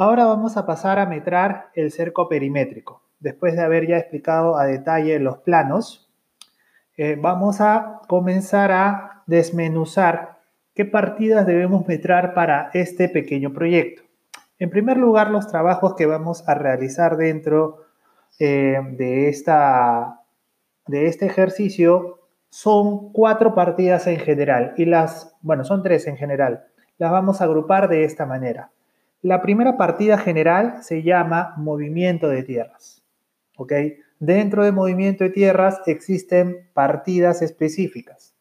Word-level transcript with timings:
Ahora 0.00 0.26
vamos 0.26 0.56
a 0.56 0.64
pasar 0.64 1.00
a 1.00 1.06
metrar 1.06 1.70
el 1.74 1.90
cerco 1.90 2.28
perimétrico. 2.28 3.02
Después 3.18 3.56
de 3.56 3.62
haber 3.62 3.88
ya 3.88 3.98
explicado 3.98 4.56
a 4.56 4.64
detalle 4.64 5.18
los 5.18 5.38
planos, 5.38 6.08
eh, 6.96 7.18
vamos 7.20 7.60
a 7.60 8.02
comenzar 8.06 8.70
a 8.70 9.24
desmenuzar 9.26 10.38
qué 10.72 10.84
partidas 10.84 11.48
debemos 11.48 11.84
metrar 11.88 12.32
para 12.32 12.70
este 12.74 13.08
pequeño 13.08 13.52
proyecto. 13.52 14.04
En 14.60 14.70
primer 14.70 14.98
lugar, 14.98 15.32
los 15.32 15.48
trabajos 15.48 15.96
que 15.96 16.06
vamos 16.06 16.48
a 16.48 16.54
realizar 16.54 17.16
dentro 17.16 17.78
eh, 18.38 18.78
de, 18.92 19.28
esta, 19.28 20.20
de 20.86 21.06
este 21.06 21.26
ejercicio 21.26 22.20
son 22.50 23.12
cuatro 23.12 23.52
partidas 23.52 24.06
en 24.06 24.20
general 24.20 24.74
y 24.76 24.84
las, 24.84 25.36
bueno, 25.40 25.64
son 25.64 25.82
tres 25.82 26.06
en 26.06 26.16
general. 26.16 26.66
Las 26.98 27.10
vamos 27.10 27.40
a 27.40 27.44
agrupar 27.46 27.88
de 27.88 28.04
esta 28.04 28.26
manera. 28.26 28.70
La 29.22 29.42
primera 29.42 29.76
partida 29.76 30.16
general 30.16 30.82
se 30.82 31.02
llama 31.02 31.54
movimiento 31.56 32.28
de 32.28 32.42
tierras. 32.44 33.02
¿ok? 33.56 33.72
Dentro 34.20 34.64
de 34.64 34.72
movimiento 34.72 35.24
de 35.24 35.30
tierras 35.30 35.80
existen 35.86 36.68
partidas 36.72 37.42
específicas. 37.42 38.34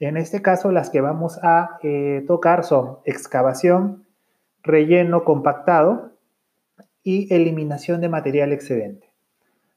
En 0.00 0.16
este 0.16 0.42
caso, 0.42 0.72
las 0.72 0.90
que 0.90 1.00
vamos 1.00 1.38
a 1.42 1.78
eh, 1.82 2.24
tocar 2.26 2.64
son 2.64 2.98
excavación, 3.04 4.04
relleno 4.62 5.24
compactado 5.24 6.12
y 7.04 7.32
eliminación 7.32 8.00
de 8.00 8.08
material 8.08 8.52
excedente. 8.52 9.10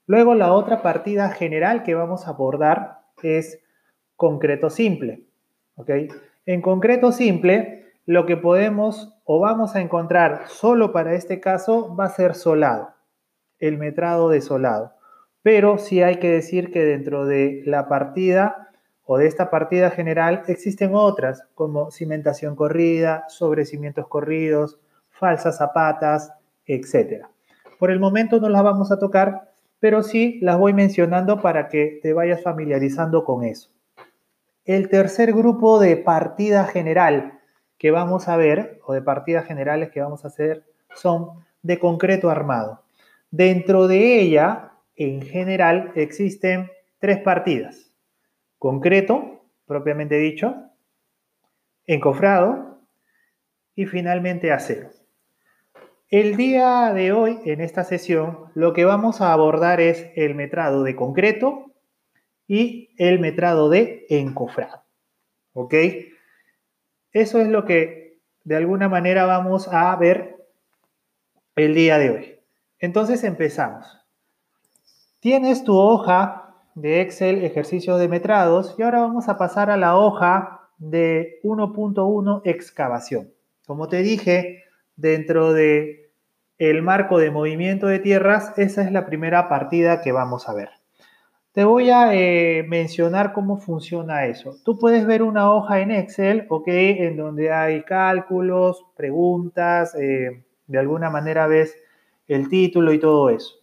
Luego, 0.07 0.35
la 0.35 0.53
otra 0.53 0.81
partida 0.81 1.29
general 1.29 1.83
que 1.83 1.95
vamos 1.95 2.27
a 2.27 2.31
abordar 2.31 3.01
es 3.21 3.59
concreto 4.15 4.69
simple. 4.69 5.23
¿ok? 5.75 5.91
En 6.45 6.62
concreto 6.62 7.12
simple, 7.12 7.84
lo 8.05 8.25
que 8.25 8.37
podemos 8.37 9.13
o 9.23 9.39
vamos 9.39 9.75
a 9.75 9.81
encontrar 9.81 10.43
solo 10.48 10.91
para 10.91 11.13
este 11.13 11.39
caso 11.39 11.95
va 11.95 12.05
a 12.05 12.09
ser 12.09 12.35
solado, 12.35 12.89
el 13.59 13.77
metrado 13.77 14.29
de 14.29 14.41
solado. 14.41 14.93
Pero 15.41 15.77
sí 15.77 16.01
hay 16.01 16.17
que 16.17 16.29
decir 16.29 16.71
que 16.71 16.84
dentro 16.84 17.25
de 17.25 17.63
la 17.65 17.87
partida 17.87 18.70
o 19.03 19.17
de 19.17 19.27
esta 19.27 19.49
partida 19.49 19.91
general 19.91 20.43
existen 20.47 20.91
otras 20.93 21.47
como 21.53 21.91
cimentación 21.91 22.55
corrida, 22.55 23.25
sobrecimientos 23.27 24.07
corridos, 24.07 24.79
falsas 25.09 25.57
zapatas, 25.57 26.31
etc. 26.65 27.25
Por 27.79 27.91
el 27.91 27.99
momento 27.99 28.40
no 28.40 28.49
las 28.49 28.63
vamos 28.63 28.91
a 28.91 28.99
tocar, 28.99 29.51
pero 29.79 30.03
sí 30.03 30.40
las 30.41 30.57
voy 30.57 30.73
mencionando 30.73 31.41
para 31.41 31.67
que 31.67 31.99
te 32.01 32.13
vayas 32.13 32.41
familiarizando 32.41 33.23
con 33.23 33.43
eso. 33.43 33.69
El 34.63 34.90
tercer 34.90 35.34
grupo 35.34 35.79
de 35.79 35.97
partida 35.97 36.65
general 36.65 37.34
que 37.77 37.91
vamos 37.91 38.27
a 38.27 38.37
ver, 38.37 38.79
o 38.85 38.93
de 38.93 39.01
partidas 39.01 39.45
generales 39.45 39.91
que 39.91 40.01
vamos 40.01 40.23
a 40.23 40.29
hacer, 40.29 40.65
son 40.93 41.45
de 41.62 41.79
concreto 41.79 42.29
armado. 42.29 42.84
Dentro 43.31 43.87
de 43.87 44.21
ella, 44.21 44.71
en 44.95 45.21
general, 45.21 45.91
existen 45.96 46.71
tres 46.99 47.20
partidas. 47.20 47.91
Concreto, 48.57 49.46
propiamente 49.65 50.18
dicho, 50.18 50.55
encofrado 51.85 52.79
y 53.76 53.85
finalmente 53.85 54.51
acero. 54.51 54.90
El 56.09 56.37
día 56.37 56.93
de 56.93 57.12
hoy, 57.12 57.40
en 57.46 57.62
esta 57.62 57.84
sesión, 57.84 58.51
lo 58.53 58.73
que 58.73 58.85
vamos 58.85 59.21
a 59.21 59.34
abordar 59.34 59.81
es 59.81 60.12
el 60.15 60.35
metrado 60.35 60.84
de 60.84 60.96
concreto 60.96 61.73
y 62.48 62.91
el 62.98 63.20
metrado 63.20 63.70
de 63.70 64.06
encofrado. 64.09 64.84
¿Ok? 65.53 65.73
Eso 67.16 67.40
es 67.40 67.48
lo 67.48 67.64
que 67.64 68.20
de 68.44 68.58
alguna 68.58 68.90
manera 68.90 69.26
vamos 69.26 69.70
a 69.72 69.96
ver 69.96 70.36
el 71.56 71.74
día 71.74 71.98
de 71.98 72.09
hoy. 72.09 72.40
Entonces 72.78 73.24
empezamos. 73.24 73.88
Tienes 75.22 75.64
tu 75.64 75.78
hoja 75.78 76.58
de 76.75 77.00
Excel 77.00 77.46
ejercicios 77.46 78.02
de 78.02 78.09
metrados 78.09 78.75
y 78.78 78.81
ahora 78.84 79.00
vamos 79.00 79.30
a 79.30 79.38
pasar 79.38 79.70
a 79.70 79.78
la 79.78 79.96
hoja 79.96 80.70
de 80.78 81.40
1.1 81.46 82.42
excavación. 82.44 83.31
Como 83.66 83.88
te 83.88 84.04
dije, 84.04 84.66
dentro 84.98 85.54
de 85.54 86.12
el 86.58 86.81
marco 86.81 87.18
de 87.18 87.31
movimiento 87.31 87.88
de 87.88 88.00
tierras, 88.00 88.52
esa 88.58 88.81
es 88.81 88.92
la 88.92 89.06
primera 89.06 89.48
partida 89.48 90.02
que 90.02 90.12
vamos 90.12 90.50
a 90.50 90.54
ver. 90.54 90.70
Te 91.56 91.64
voy 91.64 91.90
a 91.90 92.14
eh, 92.14 92.66
mencionar 92.68 93.32
cómo 93.32 93.56
funciona 93.56 94.26
eso. 94.26 94.58
Tú 94.66 94.78
puedes 94.78 95.06
ver 95.06 95.24
una 95.24 95.54
hoja 95.54 95.80
en 95.80 95.90
Excel, 95.90 96.46
¿ok? 96.50 96.68
En 96.68 97.16
donde 97.16 97.50
hay 97.50 97.84
cálculos, 97.84 98.84
preguntas, 98.98 99.96
eh, 99.96 100.44
de 100.68 100.78
alguna 100.78 101.10
manera 101.10 101.48
ves 101.48 101.74
el 102.28 102.50
título 102.50 102.92
y 102.92 103.00
todo 103.00 103.30
eso. 103.30 103.56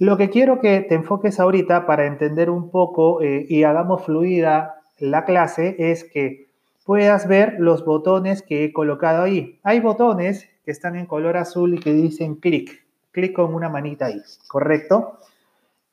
Lo 0.00 0.16
que 0.16 0.30
quiero 0.30 0.58
que 0.58 0.80
te 0.80 0.96
enfoques 0.96 1.38
ahorita 1.38 1.86
para 1.86 2.06
entender 2.06 2.50
un 2.50 2.72
poco 2.72 3.22
eh, 3.22 3.46
y 3.48 3.62
hagamos 3.62 4.04
fluida 4.04 4.82
la 4.98 5.24
clase 5.24 5.76
es 5.78 6.02
que 6.02 6.48
puedas 6.84 7.28
ver 7.28 7.54
los 7.60 7.84
botones 7.84 8.42
que 8.42 8.64
he 8.64 8.72
colocado 8.72 9.22
ahí. 9.22 9.60
Hay 9.62 9.78
botones 9.78 10.48
que 10.64 10.72
están 10.72 10.96
en 10.96 11.06
color 11.06 11.36
azul 11.36 11.72
y 11.72 11.78
que 11.78 11.92
dicen 11.92 12.34
clic. 12.34 12.84
Clic 13.12 13.32
con 13.32 13.54
una 13.54 13.68
manita 13.68 14.06
ahí, 14.06 14.20
¿correcto? 14.48 15.20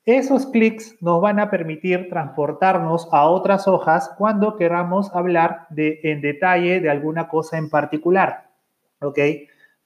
Esos 0.08 0.46
clics 0.46 0.96
nos 1.02 1.20
van 1.20 1.38
a 1.38 1.50
permitir 1.50 2.08
transportarnos 2.08 3.10
a 3.12 3.28
otras 3.28 3.68
hojas 3.68 4.10
cuando 4.16 4.56
queramos 4.56 5.14
hablar 5.14 5.66
en 5.76 6.22
detalle 6.22 6.80
de 6.80 6.88
alguna 6.88 7.28
cosa 7.28 7.58
en 7.58 7.68
particular. 7.68 8.48
¿Ok? 9.02 9.18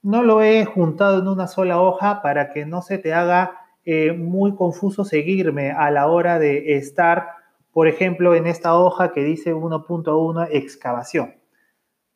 No 0.01 0.23
lo 0.23 0.41
he 0.41 0.63
juntado 0.63 1.19
en 1.19 1.27
una 1.27 1.47
sola 1.47 1.81
hoja 1.81 2.21
para 2.21 2.53
que 2.53 2.65
no 2.65 2.81
se 2.81 2.99
te 2.99 3.13
haga 3.13 3.67
eh, 3.83 4.13
muy 4.13 4.55
confuso 4.55 5.03
seguirme 5.03 5.71
a 5.71 5.91
la 5.91 6.07
hora 6.07 6.39
de 6.39 6.77
estar, 6.77 7.27
por 7.73 7.89
ejemplo, 7.89 8.33
en 8.33 8.47
esta 8.47 8.79
hoja 8.79 9.11
que 9.11 9.25
dice 9.25 9.53
1.1 9.53 10.47
excavación. 10.51 11.35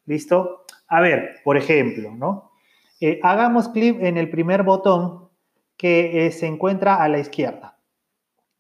¿Listo? 0.06 0.64
A 0.88 1.02
ver, 1.02 1.42
por 1.44 1.58
ejemplo, 1.58 2.16
¿no? 2.16 2.54
Eh, 3.02 3.20
hagamos 3.22 3.68
clic 3.68 4.02
en 4.02 4.16
el 4.16 4.30
primer 4.30 4.64
botón 4.64 5.28
que 5.76 6.26
eh, 6.26 6.32
se 6.32 6.48
encuentra 6.48 7.04
a 7.04 7.10
la 7.10 7.20
izquierda. 7.20 7.77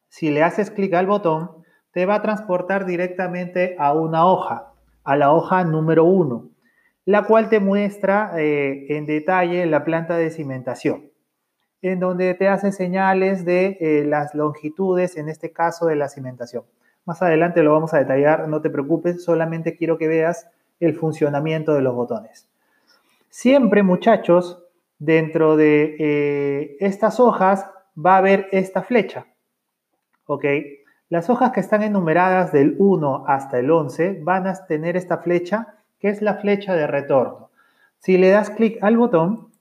Si 0.09 0.29
le 0.29 0.43
haces 0.43 0.71
clic 0.71 0.93
al 0.93 1.07
botón, 1.07 1.63
te 1.91 2.05
va 2.05 2.15
a 2.15 2.21
transportar 2.21 2.85
directamente 2.85 3.75
a 3.79 3.93
una 3.93 4.25
hoja, 4.25 4.73
a 5.03 5.15
la 5.15 5.33
hoja 5.33 5.63
número 5.63 6.05
1, 6.05 6.49
la 7.05 7.23
cual 7.23 7.49
te 7.49 7.59
muestra 7.59 8.33
eh, 8.37 8.85
en 8.89 9.05
detalle 9.05 9.65
la 9.65 9.83
planta 9.83 10.17
de 10.17 10.29
cimentación, 10.29 11.09
en 11.81 11.99
donde 11.99 12.33
te 12.33 12.47
hace 12.47 12.71
señales 12.71 13.45
de 13.45 13.77
eh, 13.79 14.05
las 14.05 14.35
longitudes, 14.35 15.17
en 15.17 15.29
este 15.29 15.51
caso 15.51 15.85
de 15.87 15.95
la 15.95 16.09
cimentación. 16.09 16.63
Más 17.05 17.21
adelante 17.21 17.63
lo 17.63 17.73
vamos 17.73 17.93
a 17.93 17.99
detallar, 17.99 18.47
no 18.49 18.61
te 18.61 18.69
preocupes, 18.69 19.23
solamente 19.23 19.77
quiero 19.77 19.97
que 19.97 20.07
veas 20.07 20.49
el 20.79 20.93
funcionamiento 20.93 21.73
de 21.73 21.81
los 21.81 21.95
botones. 21.95 22.49
Siempre, 23.29 23.83
muchachos, 23.83 24.63
dentro 24.99 25.55
de 25.55 25.95
eh, 25.99 26.77
estas 26.79 27.19
hojas 27.19 27.65
va 27.97 28.15
a 28.15 28.17
haber 28.17 28.47
esta 28.51 28.83
flecha. 28.83 29.27
¿Ok? 30.27 30.45
Las 31.09 31.29
hojas 31.29 31.51
que 31.51 31.61
están 31.61 31.81
enumeradas 31.81 32.51
del 32.51 32.75
1 32.77 33.25
hasta 33.27 33.57
el 33.59 33.71
11 33.71 34.19
van 34.21 34.45
a 34.45 34.53
tener 34.67 34.95
esta 34.95 35.17
flecha, 35.17 35.75
que 35.99 36.09
es 36.09 36.21
la 36.21 36.35
flecha 36.35 36.75
de 36.75 36.85
retorno. 36.85 37.49
Si 37.97 38.17
le 38.17 38.29
das 38.29 38.51
clic 38.51 38.77
al 38.83 38.97
botón, 38.97 39.51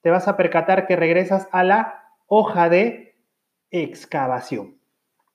te 0.00 0.10
vas 0.10 0.26
a 0.26 0.36
percatar 0.36 0.86
que 0.86 0.96
regresas 0.96 1.48
a 1.52 1.62
la 1.62 2.02
hoja 2.26 2.68
de 2.68 3.14
excavación. 3.70 4.76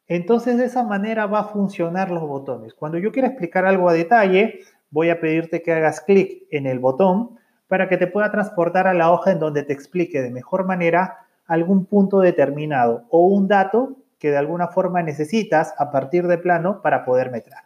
Entonces, 0.07 0.57
de 0.57 0.65
esa 0.65 0.83
manera 0.83 1.25
va 1.25 1.39
a 1.39 1.43
funcionar 1.45 2.11
los 2.11 2.23
botones. 2.23 2.73
Cuando 2.73 2.97
yo 2.97 3.11
quiera 3.11 3.29
explicar 3.29 3.65
algo 3.65 3.89
a 3.89 3.93
detalle, 3.93 4.59
voy 4.89 5.09
a 5.09 5.19
pedirte 5.19 5.61
que 5.61 5.73
hagas 5.73 6.01
clic 6.01 6.43
en 6.49 6.65
el 6.65 6.79
botón 6.79 7.37
para 7.67 7.89
que 7.89 7.97
te 7.97 8.07
pueda 8.07 8.31
transportar 8.31 8.87
a 8.87 8.93
la 8.93 9.11
hoja 9.11 9.31
en 9.31 9.39
donde 9.39 9.63
te 9.63 9.73
explique 9.73 10.21
de 10.21 10.31
mejor 10.31 10.65
manera 10.65 11.27
algún 11.45 11.85
punto 11.85 12.19
determinado 12.19 13.05
o 13.09 13.27
un 13.27 13.47
dato 13.47 13.97
que 14.19 14.31
de 14.31 14.37
alguna 14.37 14.67
forma 14.67 15.03
necesitas 15.03 15.73
a 15.77 15.91
partir 15.91 16.27
de 16.27 16.37
plano 16.37 16.81
para 16.81 17.05
poder 17.05 17.31
metrar. 17.31 17.63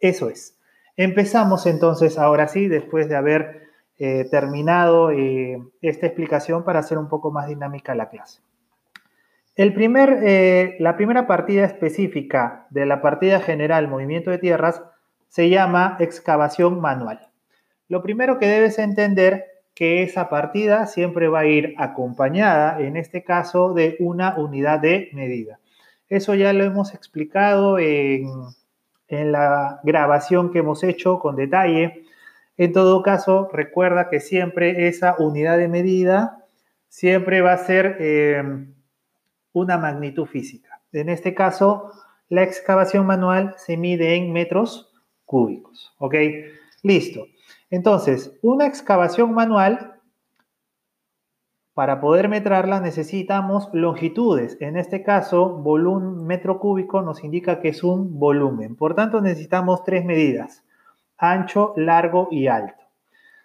Eso 0.00 0.28
es. 0.28 0.58
Empezamos 0.96 1.66
entonces 1.66 2.18
ahora 2.18 2.48
sí, 2.48 2.68
después 2.68 3.08
de 3.08 3.16
haber 3.16 3.68
eh, 3.98 4.26
terminado 4.30 5.10
eh, 5.10 5.62
esta 5.80 6.06
explicación 6.06 6.64
para 6.64 6.80
hacer 6.80 6.98
un 6.98 7.08
poco 7.08 7.30
más 7.30 7.48
dinámica 7.48 7.94
la 7.94 8.08
clase. 8.08 8.40
El 9.56 9.72
primer, 9.72 10.18
eh, 10.24 10.76
la 10.80 10.96
primera 10.96 11.28
partida 11.28 11.64
específica 11.64 12.66
de 12.70 12.86
la 12.86 13.00
partida 13.00 13.38
general 13.38 13.86
movimiento 13.86 14.32
de 14.32 14.38
tierras 14.38 14.82
se 15.28 15.48
llama 15.48 15.96
excavación 16.00 16.80
manual. 16.80 17.28
Lo 17.88 18.02
primero 18.02 18.38
que 18.38 18.46
debes 18.46 18.80
entender 18.80 19.44
que 19.74 20.02
esa 20.02 20.28
partida 20.28 20.86
siempre 20.86 21.28
va 21.28 21.40
a 21.40 21.46
ir 21.46 21.74
acompañada, 21.78 22.80
en 22.80 22.96
este 22.96 23.22
caso, 23.22 23.74
de 23.74 23.96
una 24.00 24.36
unidad 24.36 24.80
de 24.80 25.10
medida. 25.12 25.58
Eso 26.08 26.34
ya 26.34 26.52
lo 26.52 26.64
hemos 26.64 26.94
explicado 26.94 27.78
en, 27.78 28.24
la 29.08 29.80
grabación 29.84 30.50
que 30.50 30.58
hemos 30.58 30.82
hecho 30.82 31.18
con 31.20 31.36
detalle. 31.36 32.04
En 32.56 32.72
todo 32.72 33.02
caso, 33.02 33.48
recuerda 33.52 34.08
que 34.08 34.18
siempre 34.18 34.88
esa 34.88 35.14
unidad 35.18 35.58
de 35.58 35.68
medida 35.68 36.44
siempre 36.88 37.40
va 37.40 37.52
a 37.52 37.58
ser 37.58 37.96
eh, 38.00 38.42
una 39.52 39.78
magnitud 39.78 40.26
física. 40.26 40.80
En 40.92 41.08
este 41.08 41.34
caso, 41.34 41.92
la 42.28 42.42
excavación 42.42 43.06
manual 43.06 43.54
se 43.56 43.76
mide 43.76 44.16
en 44.16 44.32
metros 44.32 44.92
cúbicos. 45.24 45.94
¿Ok? 45.98 46.14
Listo. 46.82 47.26
Entonces, 47.70 48.32
una 48.42 48.66
excavación 48.66 49.34
manual, 49.34 49.93
para 51.74 52.00
poder 52.00 52.28
metrarla 52.28 52.80
necesitamos 52.80 53.68
longitudes. 53.72 54.56
En 54.60 54.76
este 54.76 55.02
caso, 55.02 55.48
volumen 55.48 56.24
metro 56.24 56.60
cúbico 56.60 57.02
nos 57.02 57.24
indica 57.24 57.60
que 57.60 57.70
es 57.70 57.82
un 57.82 58.18
volumen. 58.18 58.76
Por 58.76 58.94
tanto, 58.94 59.20
necesitamos 59.20 59.82
tres 59.82 60.04
medidas, 60.04 60.64
ancho, 61.18 61.74
largo 61.76 62.28
y 62.30 62.46
alto. 62.46 62.84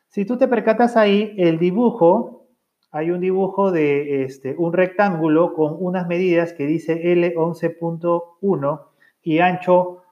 Si 0.07 0.25
tú 0.25 0.37
te 0.37 0.47
percatas 0.47 0.95
ahí, 0.95 1.33
el 1.37 1.57
dibujo, 1.57 2.47
hay 2.91 3.11
un 3.11 3.19
dibujo 3.19 3.71
de 3.71 4.23
este, 4.23 4.55
un 4.57 4.73
rectángulo 4.73 5.53
con 5.53 5.75
unas 5.79 6.07
medidas 6.07 6.53
que 6.53 6.65
dice 6.67 7.01
L11.1 7.15 8.81
y 9.23 9.39
ancho 9.39 10.03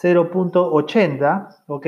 0.80, 0.00 1.64
¿ok? 1.66 1.86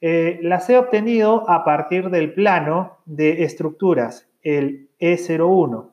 Eh, 0.00 0.38
las 0.42 0.68
he 0.70 0.78
obtenido 0.78 1.48
a 1.48 1.64
partir 1.64 2.10
del 2.10 2.32
plano 2.34 2.98
de 3.04 3.42
estructuras, 3.42 4.28
el 4.42 4.87
E01. 5.00 5.90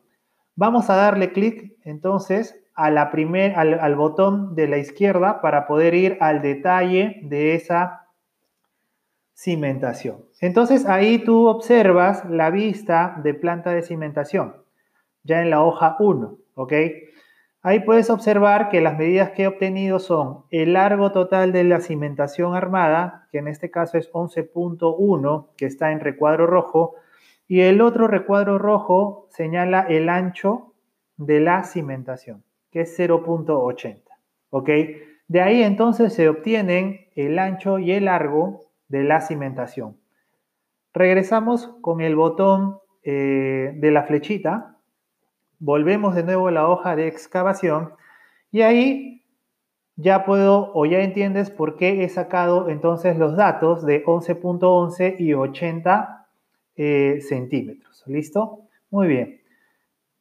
Vamos 0.55 0.89
a 0.89 0.95
darle 0.95 1.31
clic 1.31 1.75
entonces 1.83 2.61
a 2.75 2.89
la 2.89 3.09
primer, 3.09 3.55
al, 3.55 3.95
botón 3.95 4.55
de 4.55 4.67
la 4.67 4.77
izquierda 4.77 5.41
para 5.41 5.65
poder 5.67 5.93
ir 5.93 6.17
al 6.19 6.41
detalle 6.41 7.19
de 7.23 7.55
esa 7.55 8.07
cimentación. 9.33 10.25
Entonces 10.41 10.85
ahí 10.85 11.19
tú 11.19 11.47
observas 11.47 12.25
la 12.29 12.49
vista 12.49 13.19
de 13.23 13.33
planta 13.33 13.71
de 13.71 13.81
cimentación, 13.81 14.55
ya 15.23 15.41
en 15.41 15.49
la 15.49 15.63
hoja 15.63 15.95
1, 15.99 16.37
¿ok? 16.55 16.73
Ahí 17.61 17.79
puedes 17.79 18.09
observar 18.09 18.69
que 18.69 18.79
las 18.79 18.97
medidas 18.97 19.31
que 19.31 19.43
he 19.43 19.47
obtenido 19.47 19.99
son 19.99 20.43
el 20.51 20.73
largo 20.73 21.11
total 21.11 21.51
de 21.51 21.63
la 21.63 21.79
cimentación 21.79 22.53
armada, 22.55 23.27
que 23.31 23.39
en 23.39 23.47
este 23.47 23.71
caso 23.71 23.97
es 23.97 24.11
11.1, 24.11 25.47
que 25.57 25.65
está 25.65 25.91
en 25.91 25.99
recuadro 25.99 26.45
rojo, 26.45 26.95
y 27.47 27.61
el 27.61 27.81
otro 27.81 28.07
recuadro 28.07 28.57
rojo 28.57 29.27
señala 29.29 29.81
el 29.81 30.09
ancho 30.09 30.73
de 31.17 31.39
la 31.39 31.63
cimentación, 31.63 32.43
que 32.71 32.81
es 32.81 32.99
0.80. 32.99 34.01
¿Ok? 34.49 34.69
De 35.27 35.41
ahí 35.41 35.63
entonces 35.63 36.13
se 36.13 36.29
obtienen 36.29 37.07
el 37.15 37.39
ancho 37.39 37.79
y 37.79 37.91
el 37.91 38.05
largo 38.05 38.65
de 38.87 39.03
la 39.03 39.21
cimentación. 39.21 39.97
Regresamos 40.93 41.75
con 41.81 42.01
el 42.01 42.15
botón 42.15 42.79
eh, 43.03 43.73
de 43.75 43.91
la 43.91 44.03
flechita 44.03 44.75
volvemos 45.59 46.15
de 46.15 46.23
nuevo 46.23 46.47
a 46.47 46.51
la 46.51 46.67
hoja 46.67 46.95
de 46.95 47.07
excavación 47.07 47.93
y 48.51 48.61
ahí 48.61 49.25
ya 49.95 50.25
puedo 50.25 50.71
o 50.73 50.85
ya 50.85 50.99
entiendes 50.99 51.49
por 51.49 51.77
qué 51.77 52.03
he 52.03 52.09
sacado 52.09 52.69
entonces 52.69 53.17
los 53.17 53.35
datos 53.35 53.85
de 53.85 54.03
11.11 54.05 55.15
y 55.19 55.33
80 55.33 56.24
eh, 56.75 57.19
centímetros. 57.21 58.03
¿Listo? 58.07 58.61
Muy 58.89 59.07
bien. 59.07 59.41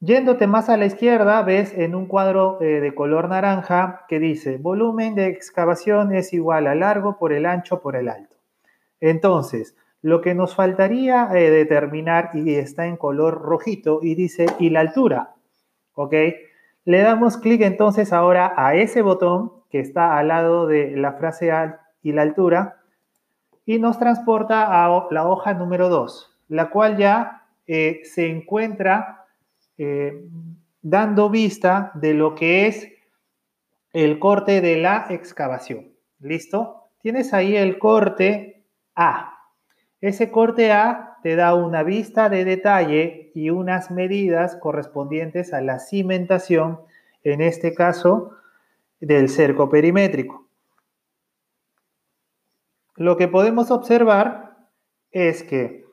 Yéndote 0.00 0.46
más 0.46 0.68
a 0.68 0.76
la 0.76 0.84
izquierda, 0.84 1.40
ves 1.42 1.72
en 1.72 1.94
un 1.94 2.06
cuadro 2.06 2.60
eh, 2.60 2.80
de 2.80 2.94
color 2.94 3.28
naranja 3.28 4.04
que 4.06 4.18
dice 4.18 4.58
volumen 4.58 5.14
de 5.14 5.28
excavación 5.28 6.14
es 6.14 6.34
igual 6.34 6.66
a 6.66 6.74
largo 6.74 7.16
por 7.16 7.32
el 7.32 7.46
ancho 7.46 7.80
por 7.80 7.96
el 7.96 8.10
alto. 8.10 8.36
Entonces, 9.00 9.74
lo 10.02 10.20
que 10.20 10.34
nos 10.34 10.54
faltaría 10.54 11.30
eh, 11.32 11.48
determinar, 11.48 12.32
y 12.34 12.54
está 12.56 12.86
en 12.86 12.98
color 12.98 13.40
rojito, 13.40 14.00
y 14.02 14.14
dice, 14.14 14.44
y 14.58 14.68
la 14.68 14.80
altura, 14.80 15.34
¿ok? 15.94 16.12
Le 16.84 16.98
damos 17.00 17.38
clic 17.38 17.62
entonces 17.62 18.12
ahora 18.12 18.52
a 18.58 18.74
ese 18.74 19.00
botón 19.00 19.52
que 19.70 19.80
está 19.80 20.18
al 20.18 20.28
lado 20.28 20.66
de 20.66 20.94
la 20.96 21.14
frase 21.14 21.50
y 22.02 22.12
la 22.12 22.20
altura, 22.20 22.82
y 23.64 23.78
nos 23.78 23.98
transporta 23.98 24.84
a 24.84 25.08
la 25.10 25.26
hoja 25.26 25.54
número 25.54 25.88
2, 25.88 26.33
la 26.48 26.70
cual 26.70 26.96
ya 26.96 27.46
eh, 27.66 28.02
se 28.04 28.26
encuentra 28.28 29.26
eh, 29.78 30.26
dando 30.82 31.30
vista 31.30 31.90
de 31.94 32.14
lo 32.14 32.34
que 32.34 32.66
es 32.66 32.88
el 33.92 34.18
corte 34.18 34.60
de 34.60 34.76
la 34.76 35.06
excavación. 35.10 35.92
¿Listo? 36.20 36.90
Tienes 37.00 37.32
ahí 37.32 37.56
el 37.56 37.78
corte 37.78 38.64
A. 38.94 39.38
Ese 40.00 40.30
corte 40.30 40.72
A 40.72 41.18
te 41.22 41.36
da 41.36 41.54
una 41.54 41.82
vista 41.82 42.28
de 42.28 42.44
detalle 42.44 43.32
y 43.34 43.50
unas 43.50 43.90
medidas 43.90 44.56
correspondientes 44.56 45.54
a 45.54 45.62
la 45.62 45.78
cimentación, 45.78 46.80
en 47.22 47.40
este 47.40 47.74
caso 47.74 48.32
del 49.00 49.28
cerco 49.28 49.70
perimétrico. 49.70 50.46
Lo 52.96 53.16
que 53.16 53.28
podemos 53.28 53.70
observar 53.70 54.56
es 55.10 55.42
que 55.42 55.83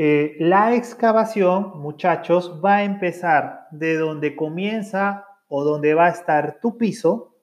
eh, 0.00 0.36
la 0.38 0.74
excavación, 0.76 1.80
muchachos, 1.80 2.60
va 2.64 2.76
a 2.76 2.84
empezar 2.84 3.66
de 3.72 3.96
donde 3.96 4.36
comienza 4.36 5.26
o 5.48 5.64
donde 5.64 5.94
va 5.94 6.06
a 6.06 6.10
estar 6.10 6.60
tu 6.60 6.78
piso, 6.78 7.34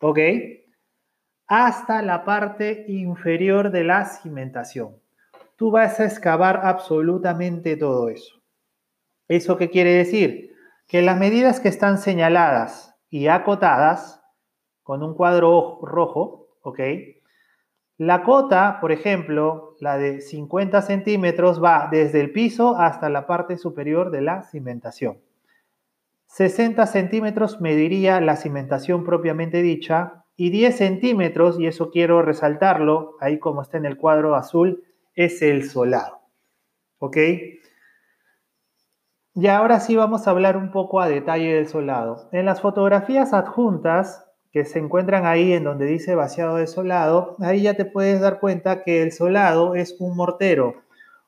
¿ok? 0.00 0.18
Hasta 1.46 2.00
la 2.00 2.24
parte 2.24 2.86
inferior 2.88 3.70
de 3.70 3.84
la 3.84 4.06
cimentación 4.06 5.04
tú 5.56 5.70
vas 5.70 6.00
a 6.00 6.04
excavar 6.04 6.60
absolutamente 6.64 7.76
todo 7.76 8.08
eso. 8.08 8.40
¿Eso 9.28 9.56
qué 9.56 9.70
quiere 9.70 9.92
decir? 9.92 10.54
Que 10.86 11.02
las 11.02 11.18
medidas 11.18 11.60
que 11.60 11.68
están 11.68 11.98
señaladas 11.98 12.94
y 13.08 13.28
acotadas 13.28 14.22
con 14.82 15.02
un 15.02 15.14
cuadro 15.14 15.78
rojo, 15.82 16.48
¿ok? 16.62 16.80
La 17.96 18.24
cota, 18.24 18.78
por 18.80 18.90
ejemplo, 18.90 19.76
la 19.78 19.96
de 19.98 20.20
50 20.20 20.82
centímetros, 20.82 21.62
va 21.62 21.88
desde 21.90 22.20
el 22.20 22.32
piso 22.32 22.76
hasta 22.76 23.08
la 23.08 23.26
parte 23.26 23.56
superior 23.56 24.10
de 24.10 24.20
la 24.20 24.42
cimentación. 24.42 25.18
60 26.26 26.86
centímetros 26.86 27.60
mediría 27.60 28.20
la 28.20 28.34
cimentación 28.34 29.04
propiamente 29.04 29.62
dicha 29.62 30.24
y 30.36 30.50
10 30.50 30.76
centímetros, 30.76 31.60
y 31.60 31.68
eso 31.68 31.92
quiero 31.92 32.22
resaltarlo, 32.22 33.16
ahí 33.20 33.38
como 33.38 33.62
está 33.62 33.78
en 33.78 33.86
el 33.86 33.96
cuadro 33.96 34.34
azul, 34.34 34.82
es 35.14 35.40
el 35.42 35.70
solado. 35.70 36.18
¿Ok? 36.98 37.16
Y 39.36 39.46
ahora 39.46 39.78
sí 39.78 39.94
vamos 39.94 40.26
a 40.26 40.30
hablar 40.30 40.56
un 40.56 40.72
poco 40.72 41.00
a 41.00 41.08
detalle 41.08 41.54
del 41.54 41.68
solado. 41.68 42.28
En 42.32 42.46
las 42.46 42.60
fotografías 42.60 43.32
adjuntas 43.32 44.24
que 44.54 44.64
se 44.64 44.78
encuentran 44.78 45.26
ahí 45.26 45.52
en 45.52 45.64
donde 45.64 45.84
dice 45.84 46.14
vaciado 46.14 46.58
de 46.58 46.68
solado, 46.68 47.34
ahí 47.40 47.62
ya 47.62 47.74
te 47.74 47.84
puedes 47.84 48.20
dar 48.20 48.38
cuenta 48.38 48.84
que 48.84 49.02
el 49.02 49.10
solado 49.10 49.74
es 49.74 49.96
un 49.98 50.16
mortero. 50.16 50.76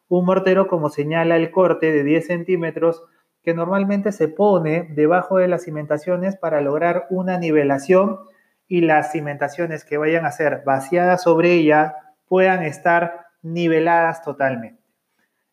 Un 0.08 0.24
mortero 0.24 0.68
como 0.68 0.90
señala 0.90 1.34
el 1.34 1.50
corte 1.50 1.90
de 1.90 2.04
10 2.04 2.24
centímetros 2.24 3.02
que 3.42 3.52
normalmente 3.52 4.12
se 4.12 4.28
pone 4.28 4.86
debajo 4.94 5.38
de 5.38 5.48
las 5.48 5.64
cimentaciones 5.64 6.36
para 6.36 6.60
lograr 6.60 7.08
una 7.10 7.36
nivelación 7.36 8.20
y 8.68 8.82
las 8.82 9.10
cimentaciones 9.10 9.84
que 9.84 9.98
vayan 9.98 10.24
a 10.24 10.30
ser 10.30 10.62
vaciadas 10.64 11.24
sobre 11.24 11.54
ella 11.54 11.96
puedan 12.28 12.62
estar 12.62 13.26
niveladas 13.42 14.22
totalmente. 14.22 14.80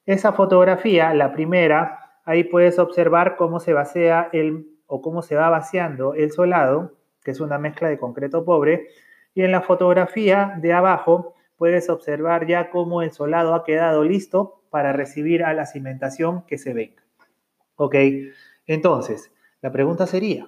Esa 0.05 0.33
fotografía, 0.33 1.11
la 1.15 1.33
primera, 1.33 2.19
ahí 2.23 2.43
puedes 2.43 2.77
observar 2.77 3.35
cómo 3.35 3.59
se 3.59 3.73
vacía 3.73 4.29
el 4.31 4.67
o 4.85 5.01
cómo 5.01 5.23
se 5.23 5.35
va 5.35 5.49
vaciando 5.49 6.13
el 6.13 6.31
solado, 6.31 6.91
que 7.23 7.31
es 7.31 7.39
una 7.39 7.57
mezcla 7.57 7.89
de 7.89 7.97
concreto 7.97 8.45
pobre, 8.45 8.87
y 9.33 9.41
en 9.41 9.51
la 9.51 9.61
fotografía 9.61 10.55
de 10.61 10.73
abajo 10.73 11.35
puedes 11.57 11.89
observar 11.89 12.47
ya 12.47 12.69
cómo 12.69 13.01
el 13.01 13.11
solado 13.11 13.55
ha 13.55 13.63
quedado 13.63 14.03
listo 14.03 14.61
para 14.69 14.93
recibir 14.93 15.43
a 15.43 15.53
la 15.53 15.65
cimentación 15.65 16.45
que 16.45 16.57
se 16.57 16.73
venga. 16.73 17.03
Ok, 17.75 17.95
entonces, 18.67 19.31
la 19.61 19.71
pregunta 19.71 20.07
sería, 20.07 20.47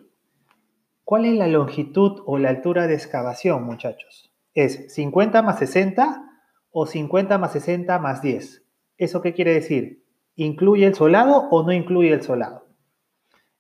¿cuál 1.04 1.26
es 1.26 1.34
la 1.34 1.48
longitud 1.48 2.22
o 2.26 2.38
la 2.38 2.50
altura 2.50 2.88
de 2.88 2.96
excavación, 2.96 3.64
muchachos? 3.64 4.32
¿Es 4.54 4.94
50 4.94 5.42
más 5.42 5.60
60 5.60 6.26
o 6.78 6.86
50 6.86 7.38
más 7.38 7.54
60 7.54 8.00
más 8.00 8.22
10. 8.22 8.66
¿Eso 8.98 9.22
qué 9.22 9.34
quiere 9.34 9.54
decir? 9.54 10.04
¿Incluye 10.36 10.86
el 10.86 10.94
solado 10.94 11.48
o 11.50 11.64
no 11.64 11.72
incluye 11.72 12.12
el 12.12 12.22
solado? 12.22 12.68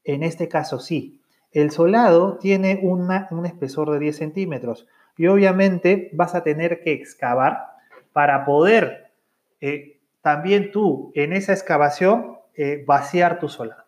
En 0.03 0.21
este 0.21 0.49
caso 0.49 0.79
sí. 0.79 1.21
El 1.55 1.71
solado 1.71 2.37
tiene 2.37 2.81
un 2.83 3.45
espesor 3.45 3.89
de 3.89 3.99
10 3.99 4.17
centímetros 4.17 4.87
y 5.15 5.27
obviamente 5.27 6.09
vas 6.11 6.35
a 6.35 6.43
tener 6.43 6.81
que 6.81 6.91
excavar 6.91 7.69
para 8.11 8.43
poder 8.43 9.13
eh, 9.61 10.01
también 10.21 10.73
tú 10.73 11.13
en 11.15 11.31
esa 11.31 11.53
excavación 11.53 12.39
eh, 12.55 12.83
vaciar 12.85 13.39
tu 13.39 13.47
solado. 13.47 13.85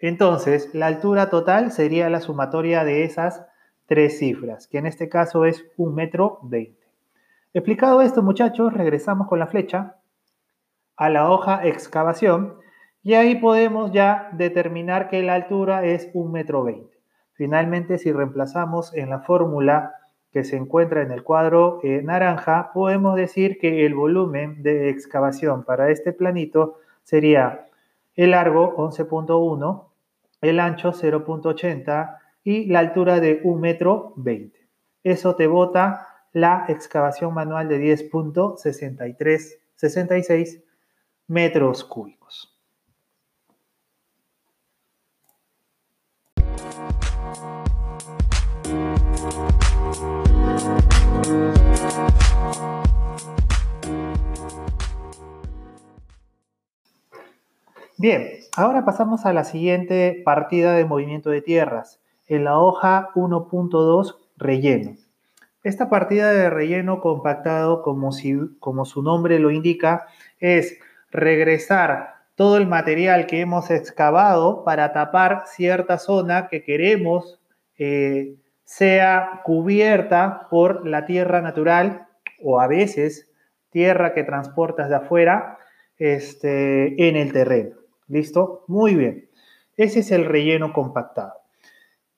Entonces, 0.00 0.68
la 0.74 0.88
altura 0.88 1.30
total 1.30 1.70
sería 1.70 2.10
la 2.10 2.20
sumatoria 2.20 2.82
de 2.82 3.04
esas 3.04 3.46
tres 3.86 4.18
cifras, 4.18 4.66
que 4.66 4.78
en 4.78 4.86
este 4.86 5.08
caso 5.08 5.44
es 5.44 5.64
un 5.76 5.94
metro 5.94 6.40
20. 6.42 6.76
Explicado 7.54 8.02
esto, 8.02 8.20
muchachos, 8.20 8.74
regresamos 8.74 9.28
con 9.28 9.38
la 9.38 9.46
flecha 9.46 9.94
a 10.96 11.08
la 11.08 11.30
hoja 11.30 11.64
excavación 11.64 12.58
y 13.02 13.14
ahí 13.14 13.36
podemos 13.36 13.92
ya 13.92 14.28
determinar 14.32 15.08
que 15.08 15.22
la 15.22 15.32
altura 15.34 15.84
es 15.84 16.10
un 16.12 16.32
metro 16.32 16.64
veinte. 16.64 16.98
Finalmente, 17.32 17.96
si 17.98 18.12
reemplazamos 18.12 18.94
en 18.94 19.08
la 19.08 19.20
fórmula 19.20 19.94
que 20.30 20.44
se 20.44 20.56
encuentra 20.56 21.00
en 21.02 21.10
el 21.10 21.24
cuadro 21.24 21.80
eh, 21.82 22.02
naranja, 22.02 22.72
podemos 22.74 23.16
decir 23.16 23.58
que 23.58 23.86
el 23.86 23.94
volumen 23.94 24.62
de 24.62 24.90
excavación 24.90 25.64
para 25.64 25.88
este 25.90 26.12
planito 26.12 26.76
sería 27.02 27.64
el 28.14 28.32
largo 28.32 28.76
11.1, 28.76 29.86
el 30.42 30.60
ancho 30.60 30.92
0.80 30.92 32.18
y 32.44 32.66
la 32.66 32.80
altura 32.80 33.20
de 33.20 33.40
1 33.42 33.58
metro 33.58 34.12
20. 34.16 34.68
Eso 35.02 35.34
te 35.34 35.46
bota 35.46 36.06
la 36.32 36.66
excavación 36.68 37.32
manual 37.32 37.68
de 37.68 37.80
10.6366 37.80 40.62
metros 41.26 41.84
cúbicos. 41.84 42.59
Bien, 58.00 58.30
ahora 58.56 58.86
pasamos 58.86 59.26
a 59.26 59.34
la 59.34 59.44
siguiente 59.44 60.22
partida 60.24 60.72
de 60.72 60.86
movimiento 60.86 61.28
de 61.28 61.42
tierras, 61.42 62.00
en 62.28 62.44
la 62.44 62.58
hoja 62.58 63.10
1.2 63.14 64.16
relleno. 64.38 64.96
Esta 65.62 65.90
partida 65.90 66.32
de 66.32 66.48
relleno 66.48 67.02
compactado, 67.02 67.82
como, 67.82 68.10
su 68.12 69.02
nombre 69.02 69.38
lo 69.38 69.50
indica, 69.50 70.06
es 70.38 70.78
regresar 71.10 72.14
todo 72.36 72.56
el 72.56 72.66
material 72.66 73.26
que 73.26 73.40
hemos 73.40 73.70
excavado 73.70 74.64
para 74.64 74.94
tapar 74.94 75.42
cierta 75.44 75.98
zona 75.98 76.48
que 76.48 76.64
queremos 76.64 77.38
eh, 77.76 78.34
sea 78.64 79.42
cubierta 79.44 80.48
por 80.48 80.88
la 80.88 81.04
tierra 81.04 81.42
natural 81.42 82.06
o 82.42 82.62
a 82.62 82.66
veces 82.66 83.30
tierra 83.68 84.14
que 84.14 84.24
transportas 84.24 84.88
de 84.88 84.96
afuera 84.96 85.58
este, 85.98 87.06
en 87.06 87.16
el 87.16 87.34
terreno. 87.34 87.79
¿Listo? 88.10 88.64
Muy 88.66 88.94
bien. 88.96 89.28
Ese 89.76 90.00
es 90.00 90.10
el 90.10 90.26
relleno 90.26 90.72
compactado. 90.72 91.34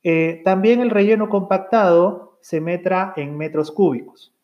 Eh, 0.02 0.40
también 0.44 0.80
el 0.80 0.90
relleno 0.90 1.28
compactado 1.28 2.38
se 2.40 2.60
metra 2.60 3.12
en 3.16 3.36
metros 3.36 3.70
cúbicos. 3.70 4.34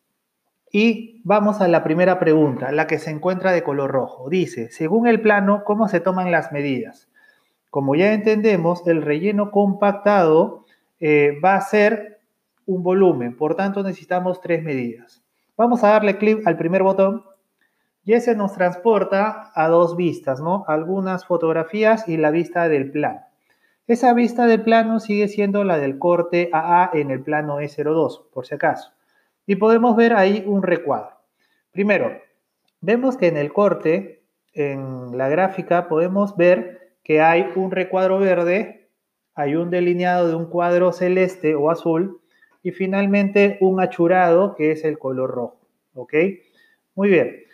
Y 0.71 1.21
vamos 1.23 1.59
a 1.59 1.67
la 1.67 1.83
primera 1.83 2.19
pregunta, 2.19 2.71
la 2.71 2.85
que 2.85 2.99
se 2.99 3.09
encuentra 3.09 3.51
de 3.51 3.63
color 3.63 3.91
rojo. 3.91 4.29
Dice, 4.29 4.69
según 4.69 5.07
el 5.07 5.21
plano, 5.21 5.63
¿cómo 5.65 5.87
se 5.87 5.99
toman 5.99 6.31
las 6.31 6.51
medidas? 6.51 7.09
Como 7.71 7.95
ya 7.95 8.13
entendemos, 8.13 8.85
el 8.87 9.01
relleno 9.01 9.49
compactado 9.49 10.65
eh, 10.99 11.39
va 11.43 11.55
a 11.55 11.61
ser 11.61 12.19
un 12.67 12.83
volumen, 12.83 13.35
por 13.35 13.55
tanto 13.55 13.81
necesitamos 13.81 14.41
tres 14.41 14.63
medidas. 14.63 15.23
Vamos 15.57 15.83
a 15.83 15.89
darle 15.89 16.17
clic 16.19 16.45
al 16.45 16.55
primer 16.55 16.83
botón 16.83 17.23
y 18.09 18.13
ese 18.13 18.33
nos 18.33 18.53
transporta 18.53 19.51
a 19.53 19.67
dos 19.67 19.95
vistas, 19.95 20.41
¿no? 20.41 20.65
Algunas 20.67 21.27
fotografías 21.27 22.09
y 22.09 22.17
la 22.17 22.31
vista 22.31 22.67
del 22.67 22.89
plano. 22.89 23.21
Esa 23.85 24.15
vista 24.15 24.47
del 24.47 24.63
plano 24.63 24.99
sigue 24.99 25.27
siendo 25.27 25.63
la 25.63 25.77
del 25.77 25.99
corte 25.99 26.49
AA 26.51 26.89
en 26.93 27.11
el 27.11 27.21
plano 27.21 27.59
E02, 27.59 28.31
por 28.33 28.47
si 28.47 28.55
acaso. 28.55 28.93
Y 29.45 29.57
podemos 29.57 29.95
ver 29.95 30.15
ahí 30.15 30.43
un 30.47 30.63
recuadro. 30.63 31.19
Primero, 31.69 32.19
vemos 32.81 33.15
que 33.15 33.27
en 33.27 33.37
el 33.37 33.53
corte, 33.53 34.23
en 34.53 35.15
la 35.15 35.29
gráfica, 35.29 35.87
podemos 35.87 36.35
ver 36.35 36.95
que 37.03 37.21
hay 37.21 37.51
un 37.55 37.69
recuadro 37.69 38.17
verde, 38.17 38.89
hay 39.35 39.53
un 39.53 39.69
delineado 39.69 40.29
de 40.29 40.33
un 40.33 40.47
cuadro 40.47 40.93
celeste 40.93 41.53
o 41.53 41.69
azul 41.69 42.21
y 42.63 42.71
finalmente 42.71 43.59
un 43.61 43.79
achurado 43.79 44.55
que 44.55 44.71
es 44.71 44.83
el 44.83 44.97
color 44.97 45.29
rojo. 45.29 45.59
¿Ok? 45.93 46.15
Muy 46.95 47.09
bien. 47.09 47.48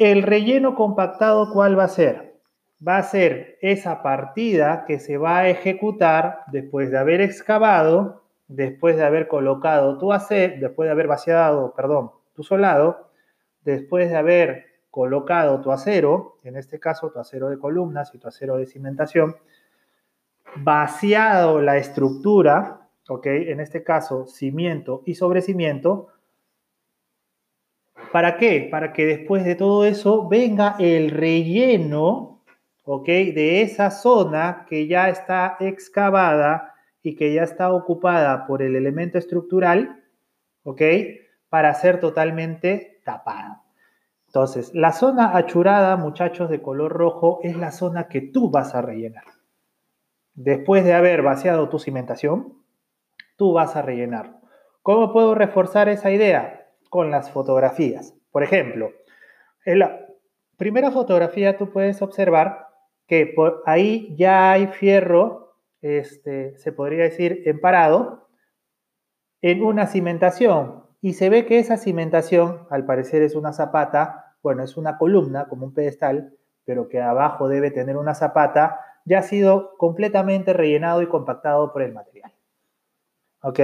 El 0.00 0.22
relleno 0.22 0.76
compactado, 0.76 1.52
¿cuál 1.52 1.78
va 1.78 1.84
a 1.84 1.88
ser? 1.88 2.40
Va 2.86 2.96
a 2.96 3.02
ser 3.02 3.58
esa 3.60 4.02
partida 4.02 4.86
que 4.86 4.98
se 4.98 5.18
va 5.18 5.40
a 5.40 5.48
ejecutar 5.50 6.38
después 6.46 6.90
de 6.90 6.96
haber 6.96 7.20
excavado, 7.20 8.22
después 8.48 8.96
de 8.96 9.04
haber 9.04 9.28
colocado 9.28 9.98
tu 9.98 10.14
acero, 10.14 10.54
después 10.58 10.86
de 10.86 10.92
haber 10.92 11.06
vaciado, 11.06 11.74
perdón, 11.74 12.12
tu 12.32 12.42
solado, 12.42 13.10
después 13.62 14.08
de 14.08 14.16
haber 14.16 14.64
colocado 14.90 15.60
tu 15.60 15.70
acero, 15.70 16.38
en 16.44 16.56
este 16.56 16.80
caso 16.80 17.10
tu 17.10 17.18
acero 17.18 17.50
de 17.50 17.58
columnas 17.58 18.14
y 18.14 18.18
tu 18.18 18.26
acero 18.26 18.56
de 18.56 18.64
cimentación, 18.64 19.36
vaciado 20.56 21.60
la 21.60 21.76
estructura, 21.76 22.88
¿ok? 23.06 23.26
En 23.26 23.60
este 23.60 23.84
caso, 23.84 24.26
cimiento 24.26 25.02
y 25.04 25.16
sobrecimiento, 25.16 26.08
¿Para 28.12 28.36
qué? 28.36 28.68
Para 28.70 28.92
que 28.92 29.06
después 29.06 29.44
de 29.44 29.54
todo 29.54 29.84
eso 29.84 30.28
venga 30.28 30.74
el 30.78 31.10
relleno, 31.10 32.42
¿ok? 32.84 33.06
De 33.06 33.62
esa 33.62 33.90
zona 33.90 34.66
que 34.68 34.88
ya 34.88 35.08
está 35.08 35.56
excavada 35.60 36.74
y 37.02 37.14
que 37.14 37.32
ya 37.32 37.44
está 37.44 37.72
ocupada 37.72 38.46
por 38.46 38.62
el 38.62 38.74
elemento 38.74 39.16
estructural, 39.16 40.02
¿ok? 40.64 40.82
Para 41.48 41.72
ser 41.74 42.00
totalmente 42.00 43.00
tapada. 43.04 43.62
Entonces, 44.26 44.74
la 44.74 44.92
zona 44.92 45.36
achurada, 45.36 45.96
muchachos, 45.96 46.50
de 46.50 46.62
color 46.62 46.92
rojo, 46.92 47.40
es 47.42 47.56
la 47.56 47.72
zona 47.72 48.08
que 48.08 48.20
tú 48.20 48.50
vas 48.50 48.74
a 48.74 48.82
rellenar. 48.82 49.24
Después 50.34 50.84
de 50.84 50.94
haber 50.94 51.22
vaciado 51.22 51.68
tu 51.68 51.78
cimentación, 51.78 52.54
tú 53.36 53.52
vas 53.52 53.76
a 53.76 53.82
rellenar. 53.82 54.38
¿Cómo 54.82 55.12
puedo 55.12 55.34
reforzar 55.34 55.88
esa 55.88 56.10
idea? 56.10 56.59
Con 56.90 57.10
las 57.10 57.30
fotografías. 57.30 58.14
Por 58.30 58.42
ejemplo, 58.42 58.92
en 59.64 59.78
la 59.78 60.06
primera 60.58 60.90
fotografía 60.90 61.56
tú 61.56 61.70
puedes 61.70 62.02
observar 62.02 62.66
que 63.06 63.26
por 63.26 63.62
ahí 63.64 64.14
ya 64.16 64.52
hay 64.52 64.66
fierro, 64.66 65.54
este, 65.80 66.58
se 66.58 66.72
podría 66.72 67.04
decir, 67.04 67.42
emparado 67.46 68.28
en 69.40 69.62
una 69.62 69.86
cimentación. 69.86 70.84
Y 71.00 71.14
se 71.14 71.30
ve 71.30 71.46
que 71.46 71.58
esa 71.58 71.78
cimentación, 71.78 72.66
al 72.68 72.84
parecer 72.84 73.22
es 73.22 73.34
una 73.34 73.52
zapata, 73.52 74.36
bueno, 74.42 74.62
es 74.62 74.76
una 74.76 74.98
columna 74.98 75.48
como 75.48 75.64
un 75.66 75.74
pedestal, 75.74 76.36
pero 76.64 76.88
que 76.88 77.00
abajo 77.00 77.48
debe 77.48 77.70
tener 77.70 77.96
una 77.96 78.14
zapata, 78.14 78.80
ya 79.04 79.20
ha 79.20 79.22
sido 79.22 79.76
completamente 79.78 80.52
rellenado 80.52 81.02
y 81.02 81.06
compactado 81.06 81.72
por 81.72 81.82
el 81.82 81.94
material. 81.94 82.32
¿Ok? 83.42 83.60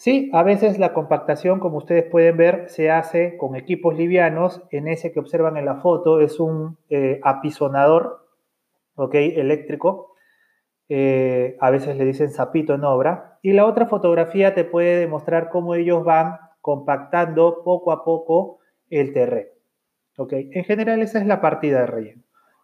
Sí, 0.00 0.30
a 0.32 0.42
veces 0.42 0.78
la 0.78 0.94
compactación, 0.94 1.60
como 1.60 1.76
ustedes 1.76 2.04
pueden 2.04 2.38
ver, 2.38 2.70
se 2.70 2.90
hace 2.90 3.36
con 3.36 3.54
equipos 3.54 3.94
livianos. 3.94 4.62
En 4.70 4.88
ese 4.88 5.12
que 5.12 5.20
observan 5.20 5.58
en 5.58 5.66
la 5.66 5.74
foto 5.74 6.22
es 6.22 6.40
un 6.40 6.78
eh, 6.88 7.20
apisonador 7.22 8.26
eléctrico. 9.12 10.14
Eh, 10.88 11.58
a 11.60 11.70
veces 11.70 11.98
le 11.98 12.06
dicen 12.06 12.30
zapito 12.30 12.72
en 12.72 12.84
obra. 12.84 13.38
Y 13.42 13.52
la 13.52 13.66
otra 13.66 13.84
fotografía 13.88 14.54
te 14.54 14.64
puede 14.64 15.00
demostrar 15.00 15.50
cómo 15.50 15.74
ellos 15.74 16.02
van 16.02 16.38
compactando 16.62 17.62
poco 17.62 17.92
a 17.92 18.02
poco 18.02 18.60
el 18.88 19.12
terreno. 19.12 19.50
En 20.30 20.64
general 20.64 21.02
esa 21.02 21.18
es 21.18 21.26
la 21.26 21.42
partida 21.42 21.80
de 21.80 21.86
relleno. 21.86 22.22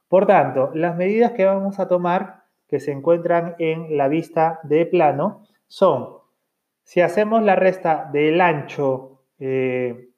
Por 0.08 0.26
tanto, 0.26 0.70
las 0.72 0.96
medidas 0.96 1.32
que 1.32 1.44
vamos 1.44 1.80
a 1.80 1.86
tomar, 1.86 2.44
que 2.66 2.80
se 2.80 2.92
encuentran 2.92 3.56
en 3.58 3.98
la 3.98 4.08
vista 4.08 4.58
de 4.62 4.86
plano, 4.86 5.44
son 5.66 6.24
si 6.86 7.00
hacemos 7.00 7.42
la 7.42 7.56
resta 7.56 8.08
del 8.12 8.40
ancho 8.40 9.24
eh, 9.40 10.10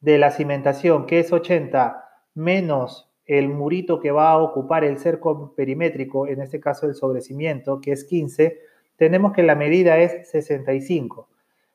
de 0.00 0.16
la 0.16 0.30
cimentación, 0.30 1.04
que 1.04 1.18
es 1.20 1.30
80, 1.30 2.02
menos 2.32 3.12
el 3.26 3.50
murito 3.50 4.00
que 4.00 4.10
va 4.10 4.30
a 4.30 4.38
ocupar 4.38 4.84
el 4.84 4.98
cerco 4.98 5.54
perimétrico, 5.54 6.26
en 6.26 6.40
este 6.40 6.60
caso 6.60 6.86
el 6.86 6.94
sobrecimiento, 6.94 7.82
que 7.82 7.92
es 7.92 8.04
15, 8.04 8.58
tenemos 8.96 9.34
que 9.34 9.42
la 9.42 9.54
medida 9.54 9.98
es 9.98 10.30
65. 10.30 11.28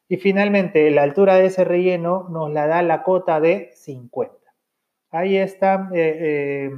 Y 0.10 0.18
finalmente, 0.18 0.90
la 0.90 1.04
altura 1.04 1.36
de 1.36 1.46
ese 1.46 1.64
relleno 1.64 2.28
nos 2.32 2.52
la 2.52 2.66
da 2.66 2.82
la 2.82 3.04
cota 3.04 3.40
de 3.40 3.70
50. 3.76 4.36
Ahí 5.12 5.38
están 5.38 5.92
eh, 5.94 6.18
eh, 6.20 6.72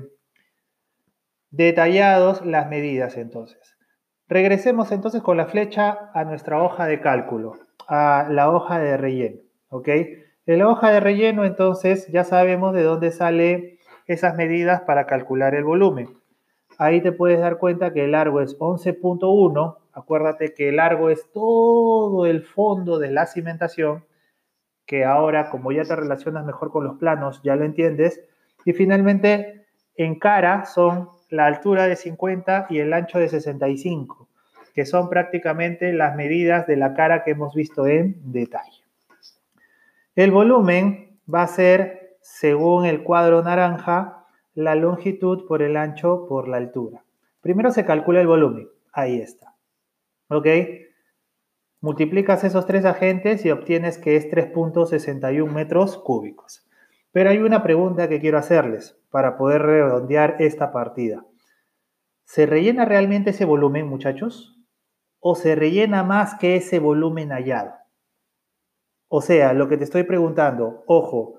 detallados 1.52 2.46
las 2.46 2.68
medidas 2.68 3.16
entonces. 3.16 3.75
Regresemos 4.28 4.92
entonces 4.92 5.22
con 5.22 5.38
la 5.38 5.46
flecha 5.46 6.10
a 6.14 6.24
nuestra 6.24 6.62
hoja 6.62 6.88
de 6.88 7.00
cálculo, 7.00 7.58
a 7.88 8.28
la 8.30 8.50
hoja 8.50 8.80
de 8.80 8.98
relleno, 8.98 9.38
¿ok? 9.70 9.88
En 10.48 10.60
la 10.60 10.68
hoja 10.68 10.90
de 10.92 11.00
relleno 11.00 11.46
entonces 11.46 12.08
ya 12.08 12.24
sabemos 12.24 12.74
de 12.74 12.84
dónde 12.84 13.12
sale 13.12 13.80
esas 14.08 14.36
medidas 14.36 14.82
para 14.82 15.06
calcular 15.06 15.54
el 15.54 15.64
volumen. 15.64 16.18
Ahí 16.78 17.02
te 17.02 17.12
puedes 17.12 17.40
dar 17.40 17.58
cuenta 17.58 17.94
que 17.94 18.06
el 18.06 18.12
largo 18.12 18.42
es 18.42 18.58
11.1, 18.58 19.78
acuérdate 19.94 20.54
que 20.54 20.70
el 20.70 20.78
largo 20.78 21.10
es 21.10 21.32
todo 21.32 22.26
el 22.26 22.44
fondo 22.44 23.00
de 23.00 23.12
la 23.12 23.28
cimentación 23.28 24.06
que 24.86 25.04
ahora 25.04 25.50
como 25.50 25.72
ya 25.72 25.84
te 25.84 25.96
relacionas 25.96 26.46
mejor 26.46 26.72
con 26.72 26.84
los 26.84 26.98
planos, 26.98 27.42
ya 27.44 27.56
lo 27.56 27.66
entiendes. 27.66 28.24
Y 28.66 28.74
finalmente, 28.74 29.66
en 29.96 30.20
cara 30.20 30.66
son 30.66 31.10
la 31.30 31.46
altura 31.46 31.88
de 31.88 31.96
50 31.96 32.68
y 32.70 32.80
el 32.80 32.94
ancho 32.94 33.20
de 33.20 33.30
65, 33.30 34.28
que 34.74 34.86
son 34.86 35.10
prácticamente 35.10 35.94
las 35.94 36.16
medidas 36.16 36.68
de 36.68 36.78
la 36.78 36.94
cara 36.94 37.24
que 37.24 37.32
hemos 37.32 37.54
visto 37.56 37.88
en 37.88 38.32
detalle. 38.32 38.84
El 40.16 40.32
volumen 40.32 41.20
va 41.34 41.44
a 41.44 41.48
ser, 41.48 42.18
según 42.22 42.86
el 42.86 43.04
cuadro 43.04 43.44
naranja, 43.44 44.26
la 44.54 44.76
longitud 44.76 45.46
por 45.48 45.62
el 45.62 45.76
ancho 45.76 46.26
por 46.28 46.48
la 46.48 46.58
altura. 46.58 47.04
Primero 47.42 47.72
se 47.72 47.86
calcula 47.86 48.22
el 48.22 48.28
volumen. 48.28 48.70
Ahí 48.94 49.20
está. 49.20 49.54
¿Ok? 50.30 50.48
Multiplicas 51.82 52.44
esos 52.44 52.66
tres 52.66 52.86
agentes 52.86 53.46
y 53.46 53.52
obtienes 53.52 53.98
que 53.98 54.16
es 54.16 54.30
3.61 54.32 55.52
metros 55.52 55.98
cúbicos. 55.98 56.65
Pero 57.16 57.30
hay 57.30 57.38
una 57.38 57.64
pregunta 57.64 58.10
que 58.10 58.20
quiero 58.20 58.38
hacerles 58.38 59.00
para 59.10 59.38
poder 59.38 59.62
redondear 59.62 60.36
esta 60.40 60.74
partida. 60.74 61.26
¿Se 62.26 62.46
rellena 62.46 62.84
realmente 62.84 63.30
ese 63.30 63.46
volumen, 63.46 63.88
muchachos? 63.88 64.60
¿O 65.22 65.36
se 65.36 65.56
rellena 65.56 66.04
más 66.04 66.36
que 66.36 66.58
ese 66.58 66.78
volumen 66.78 67.30
hallado? 67.30 67.72
O 69.08 69.22
sea, 69.22 69.54
lo 69.54 69.70
que 69.70 69.78
te 69.78 69.86
estoy 69.86 70.04
preguntando, 70.04 70.84
ojo, 70.88 71.36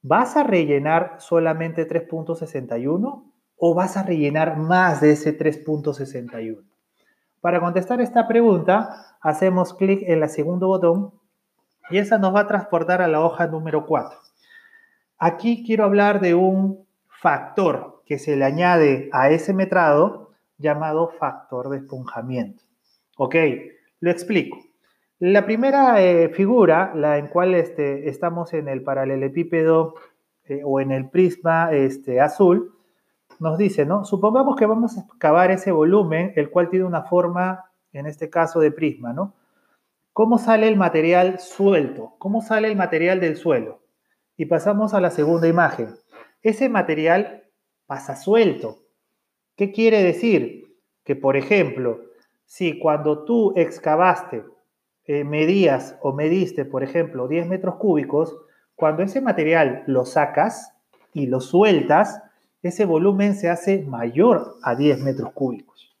¿vas 0.00 0.36
a 0.36 0.44
rellenar 0.44 1.16
solamente 1.18 1.88
3.61 1.88 3.32
o 3.56 3.74
vas 3.74 3.96
a 3.96 4.04
rellenar 4.04 4.58
más 4.58 5.00
de 5.00 5.10
ese 5.10 5.36
3.61? 5.36 6.62
Para 7.40 7.58
contestar 7.58 8.00
esta 8.00 8.28
pregunta, 8.28 9.16
hacemos 9.20 9.74
clic 9.74 10.04
en 10.06 10.22
el 10.22 10.28
segundo 10.28 10.68
botón 10.68 11.14
y 11.90 11.98
esa 11.98 12.16
nos 12.16 12.32
va 12.32 12.42
a 12.42 12.46
transportar 12.46 13.02
a 13.02 13.08
la 13.08 13.20
hoja 13.22 13.48
número 13.48 13.86
4. 13.86 14.29
Aquí 15.22 15.64
quiero 15.66 15.84
hablar 15.84 16.20
de 16.20 16.34
un 16.34 16.86
factor 17.06 18.02
que 18.06 18.18
se 18.18 18.36
le 18.36 18.44
añade 18.46 19.10
a 19.12 19.28
ese 19.28 19.52
metrado 19.52 20.30
llamado 20.56 21.10
factor 21.10 21.68
de 21.68 21.76
esponjamiento. 21.76 22.64
Ok, 23.18 23.34
lo 24.00 24.10
explico. 24.10 24.56
La 25.18 25.44
primera 25.44 26.02
eh, 26.02 26.30
figura, 26.30 26.92
la 26.94 27.18
en 27.18 27.28
cual 27.28 27.54
este, 27.54 28.08
estamos 28.08 28.54
en 28.54 28.68
el 28.68 28.82
paralelepípedo 28.82 29.92
eh, 30.44 30.62
o 30.64 30.80
en 30.80 30.90
el 30.90 31.10
prisma 31.10 31.70
este, 31.70 32.18
azul, 32.18 32.74
nos 33.40 33.58
dice, 33.58 33.84
¿no? 33.84 34.06
Supongamos 34.06 34.56
que 34.56 34.64
vamos 34.64 34.96
a 34.96 35.02
excavar 35.02 35.50
ese 35.50 35.70
volumen, 35.70 36.32
el 36.34 36.48
cual 36.48 36.70
tiene 36.70 36.86
una 36.86 37.02
forma, 37.02 37.66
en 37.92 38.06
este 38.06 38.30
caso, 38.30 38.58
de 38.58 38.72
prisma, 38.72 39.12
¿no? 39.12 39.34
¿Cómo 40.14 40.38
sale 40.38 40.66
el 40.66 40.78
material 40.78 41.40
suelto? 41.40 42.14
¿Cómo 42.18 42.40
sale 42.40 42.68
el 42.68 42.76
material 42.76 43.20
del 43.20 43.36
suelo? 43.36 43.79
Y 44.40 44.46
pasamos 44.46 44.94
a 44.94 45.02
la 45.02 45.10
segunda 45.10 45.48
imagen. 45.48 45.96
Ese 46.40 46.70
material 46.70 47.44
pasa 47.84 48.16
suelto. 48.16 48.78
¿Qué 49.54 49.70
quiere 49.70 50.02
decir? 50.02 50.78
Que, 51.04 51.14
por 51.14 51.36
ejemplo, 51.36 52.00
si 52.46 52.78
cuando 52.78 53.26
tú 53.26 53.52
excavaste 53.54 54.42
eh, 55.04 55.24
medías 55.24 55.98
o 56.00 56.14
mediste, 56.14 56.64
por 56.64 56.82
ejemplo, 56.82 57.28
10 57.28 57.48
metros 57.48 57.74
cúbicos, 57.74 58.34
cuando 58.76 59.02
ese 59.02 59.20
material 59.20 59.84
lo 59.86 60.06
sacas 60.06 60.72
y 61.12 61.26
lo 61.26 61.42
sueltas, 61.42 62.22
ese 62.62 62.86
volumen 62.86 63.34
se 63.34 63.50
hace 63.50 63.82
mayor 63.82 64.54
a 64.62 64.74
10 64.74 65.02
metros 65.02 65.32
cúbicos, 65.32 65.94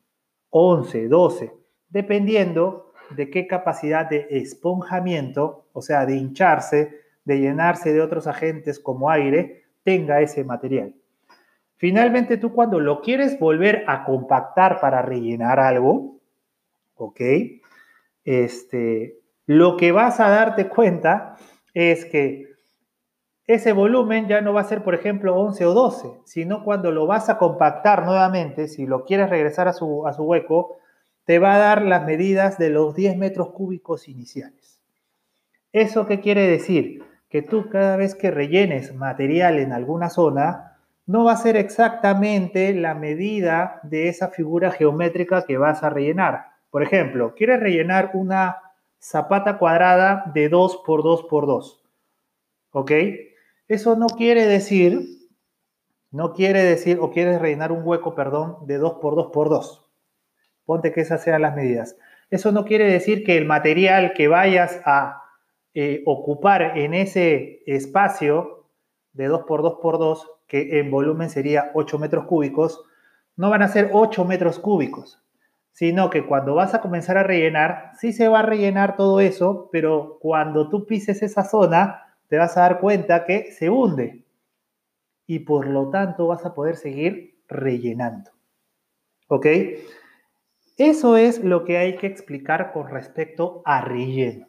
11, 0.48 1.08
12, 1.08 1.52
dependiendo 1.90 2.94
de 3.10 3.28
qué 3.28 3.46
capacidad 3.46 4.08
de 4.08 4.28
esponjamiento, 4.30 5.66
o 5.74 5.82
sea, 5.82 6.06
de 6.06 6.16
hincharse, 6.16 7.00
de 7.30 7.38
llenarse 7.40 7.92
de 7.92 8.02
otros 8.02 8.26
agentes 8.26 8.80
como 8.80 9.08
aire, 9.08 9.62
tenga 9.84 10.20
ese 10.20 10.42
material. 10.42 10.94
Finalmente, 11.76 12.36
tú 12.36 12.52
cuando 12.52 12.80
lo 12.80 13.00
quieres 13.00 13.38
volver 13.38 13.84
a 13.86 14.04
compactar 14.04 14.80
para 14.80 15.00
rellenar 15.00 15.60
algo, 15.60 16.18
¿ok? 16.96 17.20
este, 18.24 19.18
lo 19.46 19.76
que 19.76 19.92
vas 19.92 20.20
a 20.20 20.28
darte 20.28 20.68
cuenta 20.68 21.36
es 21.74 22.04
que 22.04 22.48
ese 23.46 23.72
volumen 23.72 24.28
ya 24.28 24.40
no 24.40 24.52
va 24.52 24.60
a 24.60 24.64
ser, 24.64 24.84
por 24.84 24.94
ejemplo, 24.94 25.36
11 25.36 25.66
o 25.66 25.74
12, 25.74 26.08
sino 26.24 26.62
cuando 26.62 26.92
lo 26.92 27.06
vas 27.06 27.28
a 27.28 27.38
compactar 27.38 28.04
nuevamente, 28.04 28.68
si 28.68 28.86
lo 28.86 29.04
quieres 29.04 29.28
regresar 29.30 29.66
a 29.66 29.72
su, 29.72 30.06
a 30.06 30.12
su 30.12 30.22
hueco, 30.22 30.76
te 31.24 31.38
va 31.38 31.54
a 31.54 31.58
dar 31.58 31.82
las 31.82 32.04
medidas 32.04 32.58
de 32.58 32.70
los 32.70 32.94
10 32.94 33.16
metros 33.16 33.50
cúbicos 33.50 34.08
iniciales. 34.08 34.80
¿Eso 35.72 36.06
qué 36.06 36.20
quiere 36.20 36.46
decir? 36.46 37.02
Que 37.30 37.40
tú 37.40 37.70
cada 37.70 37.96
vez 37.96 38.14
que 38.14 38.30
rellenes 38.30 38.94
material 38.94 39.58
en 39.58 39.72
alguna 39.72 40.10
zona, 40.10 40.76
no 41.06 41.24
va 41.24 41.32
a 41.32 41.36
ser 41.36 41.56
exactamente 41.56 42.74
la 42.74 42.94
medida 42.94 43.80
de 43.82 44.08
esa 44.08 44.28
figura 44.28 44.70
geométrica 44.70 45.46
que 45.46 45.56
vas 45.56 45.82
a 45.82 45.88
rellenar 45.88 46.50
por 46.70 46.84
ejemplo, 46.84 47.34
quieres 47.34 47.60
rellenar 47.60 48.12
una 48.14 48.58
zapata 49.00 49.58
cuadrada 49.58 50.30
de 50.32 50.48
2 50.48 50.82
por 50.86 51.02
2 51.02 51.24
por 51.24 51.46
2. 51.46 51.82
¿Ok? 52.70 52.92
Eso 53.66 53.96
no 53.96 54.06
quiere 54.06 54.46
decir, 54.46 55.00
no 56.12 56.32
quiere 56.32 56.62
decir, 56.62 56.98
o 57.00 57.10
quieres 57.10 57.40
rellenar 57.40 57.72
un 57.72 57.82
hueco, 57.84 58.14
perdón, 58.14 58.58
de 58.66 58.78
2 58.78 58.94
por 59.00 59.16
2 59.16 59.30
por 59.32 59.48
2. 59.48 59.86
Ponte 60.64 60.92
que 60.92 61.00
esas 61.00 61.22
sean 61.22 61.42
las 61.42 61.56
medidas. 61.56 61.96
Eso 62.30 62.52
no 62.52 62.64
quiere 62.64 62.84
decir 62.90 63.24
que 63.24 63.36
el 63.36 63.46
material 63.46 64.12
que 64.12 64.28
vayas 64.28 64.80
a 64.84 65.19
eh, 65.74 66.02
ocupar 66.06 66.78
en 66.78 66.94
ese 66.94 67.62
espacio 67.66 68.66
de 69.12 69.26
2 69.26 69.42
por 69.46 69.62
2 69.62 69.78
por 69.80 69.98
2, 69.98 70.30
que 70.46 70.80
en 70.80 70.90
volumen 70.90 71.30
sería 71.30 71.70
8 71.74 71.98
metros 71.98 72.26
cúbicos, 72.26 72.84
no 73.36 73.50
van 73.50 73.62
a 73.62 73.68
ser 73.68 73.90
8 73.92 74.24
metros 74.24 74.58
cúbicos 74.58 75.22
sino 75.72 76.10
que 76.10 76.26
cuando 76.26 76.54
vas 76.54 76.74
a 76.74 76.80
comenzar 76.80 77.16
a 77.16 77.22
rellenar, 77.22 77.92
sí 77.98 78.12
se 78.12 78.28
va 78.28 78.40
a 78.40 78.46
rellenar 78.46 78.96
todo 78.96 79.20
eso, 79.20 79.68
pero 79.72 80.18
cuando 80.20 80.68
tú 80.68 80.86
pises 80.86 81.22
esa 81.22 81.44
zona, 81.44 82.16
te 82.28 82.36
vas 82.36 82.56
a 82.56 82.62
dar 82.62 82.80
cuenta 82.80 83.24
que 83.24 83.50
se 83.52 83.70
hunde 83.70 84.24
y 85.26 85.40
por 85.40 85.66
lo 85.66 85.90
tanto 85.90 86.26
vas 86.26 86.44
a 86.44 86.54
poder 86.54 86.76
seguir 86.76 87.42
rellenando. 87.48 88.30
¿Ok? 89.28 89.46
Eso 90.76 91.16
es 91.16 91.42
lo 91.42 91.64
que 91.64 91.78
hay 91.78 91.96
que 91.96 92.06
explicar 92.06 92.72
con 92.72 92.88
respecto 92.88 93.62
a 93.64 93.80
relleno. 93.80 94.46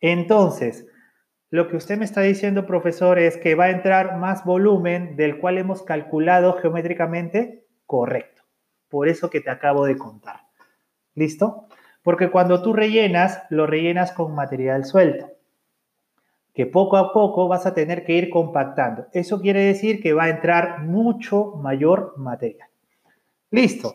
Entonces, 0.00 0.86
lo 1.50 1.68
que 1.68 1.76
usted 1.76 1.98
me 1.98 2.04
está 2.04 2.20
diciendo, 2.20 2.66
profesor, 2.66 3.18
es 3.18 3.36
que 3.36 3.54
va 3.54 3.64
a 3.64 3.70
entrar 3.70 4.18
más 4.18 4.44
volumen 4.44 5.16
del 5.16 5.38
cual 5.38 5.58
hemos 5.58 5.82
calculado 5.82 6.54
geométricamente. 6.54 7.66
Correcto 7.86 8.40
por 8.90 9.08
eso 9.08 9.30
que 9.30 9.40
te 9.40 9.50
acabo 9.50 9.86
de 9.86 9.96
contar. 9.96 10.40
¿Listo? 11.14 11.68
Porque 12.02 12.30
cuando 12.30 12.62
tú 12.62 12.72
rellenas, 12.72 13.42
lo 13.48 13.66
rellenas 13.66 14.12
con 14.12 14.34
material 14.34 14.84
suelto, 14.84 15.30
que 16.52 16.66
poco 16.66 16.96
a 16.96 17.12
poco 17.12 17.48
vas 17.48 17.66
a 17.66 17.74
tener 17.74 18.04
que 18.04 18.14
ir 18.14 18.28
compactando. 18.28 19.06
Eso 19.12 19.40
quiere 19.40 19.60
decir 19.60 20.02
que 20.02 20.12
va 20.12 20.24
a 20.24 20.30
entrar 20.30 20.82
mucho 20.82 21.56
mayor 21.56 22.14
material. 22.18 22.68
Listo. 23.50 23.94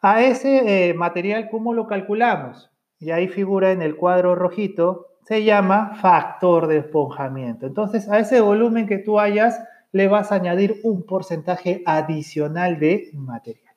A 0.00 0.22
ese 0.22 0.88
eh, 0.88 0.94
material, 0.94 1.48
¿cómo 1.50 1.74
lo 1.74 1.86
calculamos? 1.86 2.70
Y 2.98 3.10
ahí 3.10 3.28
figura 3.28 3.72
en 3.72 3.82
el 3.82 3.96
cuadro 3.96 4.34
rojito, 4.34 5.08
se 5.26 5.44
llama 5.44 5.96
factor 6.00 6.68
de 6.68 6.78
esponjamiento. 6.78 7.66
Entonces, 7.66 8.08
a 8.08 8.18
ese 8.18 8.40
volumen 8.40 8.86
que 8.86 8.98
tú 8.98 9.18
hayas, 9.18 9.60
le 9.92 10.08
vas 10.08 10.30
a 10.30 10.36
añadir 10.36 10.80
un 10.84 11.04
porcentaje 11.04 11.82
adicional 11.84 12.78
de 12.78 13.10
material. 13.14 13.74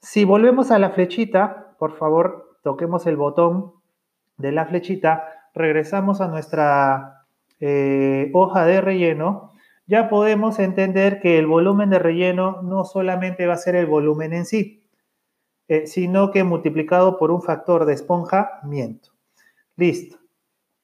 Si 0.00 0.24
volvemos 0.24 0.70
a 0.70 0.78
la 0.78 0.90
flechita, 0.90 1.74
por 1.78 1.96
favor, 1.96 2.56
toquemos 2.62 3.06
el 3.06 3.16
botón 3.16 3.72
de 4.36 4.52
la 4.52 4.66
flechita, 4.66 5.24
regresamos 5.54 6.20
a 6.20 6.28
nuestra 6.28 7.24
eh, 7.58 8.30
hoja 8.32 8.64
de 8.64 8.80
relleno, 8.80 9.52
ya 9.86 10.08
podemos 10.08 10.58
entender 10.58 11.20
que 11.20 11.38
el 11.38 11.46
volumen 11.46 11.90
de 11.90 11.98
relleno 11.98 12.62
no 12.62 12.84
solamente 12.84 13.46
va 13.46 13.54
a 13.54 13.58
ser 13.58 13.74
el 13.74 13.86
volumen 13.86 14.32
en 14.34 14.44
sí, 14.44 14.77
eh, 15.68 15.86
sino 15.86 16.30
que 16.30 16.44
multiplicado 16.44 17.18
por 17.18 17.30
un 17.30 17.42
factor 17.42 17.84
de 17.84 17.94
esponjamiento. 17.94 19.10
Listo. 19.76 20.18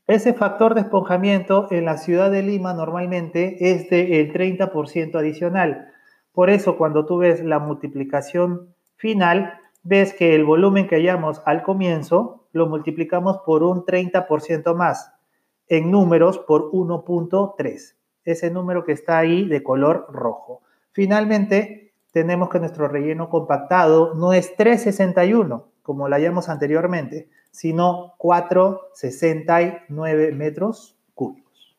Ese 0.06 0.34
factor 0.34 0.74
de 0.74 0.82
esponjamiento 0.82 1.68
en 1.70 1.86
la 1.86 1.96
ciudad 1.96 2.30
de 2.30 2.42
Lima 2.42 2.74
normalmente 2.74 3.72
es 3.72 3.88
del 3.88 4.30
30% 4.32 5.18
adicional. 5.18 5.88
Por 6.32 6.50
eso 6.50 6.76
cuando 6.76 7.06
tú 7.06 7.16
ves 7.18 7.42
la 7.42 7.58
multiplicación 7.58 8.74
final, 8.96 9.58
ves 9.82 10.12
que 10.12 10.34
el 10.34 10.44
volumen 10.44 10.86
que 10.86 10.96
hallamos 10.96 11.40
al 11.46 11.62
comienzo 11.62 12.46
lo 12.52 12.66
multiplicamos 12.66 13.38
por 13.46 13.62
un 13.62 13.86
30% 13.86 14.74
más, 14.74 15.12
en 15.68 15.90
números 15.90 16.38
por 16.38 16.70
1.3, 16.70 17.94
ese 18.24 18.50
número 18.50 18.84
que 18.84 18.92
está 18.92 19.18
ahí 19.18 19.48
de 19.48 19.62
color 19.62 20.06
rojo. 20.10 20.60
Finalmente, 20.92 21.83
tenemos 22.14 22.48
que 22.48 22.60
nuestro 22.60 22.86
relleno 22.86 23.28
compactado 23.28 24.14
no 24.14 24.32
es 24.32 24.54
361, 24.56 25.66
como 25.82 26.08
la 26.08 26.20
llamamos 26.20 26.48
anteriormente, 26.48 27.28
sino 27.50 28.14
469 28.18 30.30
metros 30.30 30.96
cúbicos. 31.12 31.76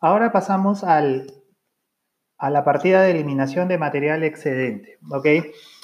Ahora 0.00 0.32
pasamos 0.32 0.84
al, 0.84 1.34
a 2.38 2.50
la 2.50 2.64
partida 2.64 3.02
de 3.02 3.10
eliminación 3.12 3.68
de 3.68 3.78
material 3.78 4.22
excedente. 4.24 4.98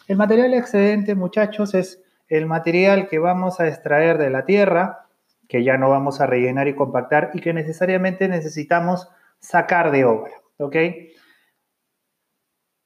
El 0.09 0.17
material 0.17 0.55
excedente, 0.55 1.15
muchachos, 1.15 1.75
es 1.75 2.03
el 2.29 2.47
material 2.47 3.09
que 3.09 3.19
vamos 3.19 3.61
a 3.61 3.69
extraer 3.69 4.19
de 4.19 4.31
la 4.31 4.45
tierra, 4.45 5.07
que 5.49 5.65
ya 5.65 5.77
no 5.77 5.91
vamos 5.91 6.21
a 6.21 6.27
rellenar 6.27 6.69
y 6.69 6.75
compactar 6.75 7.31
y 7.35 7.41
que 7.41 7.53
necesariamente 7.53 8.29
necesitamos 8.29 9.09
sacar 9.39 9.91
de 9.91 10.05
obra. 10.05 10.33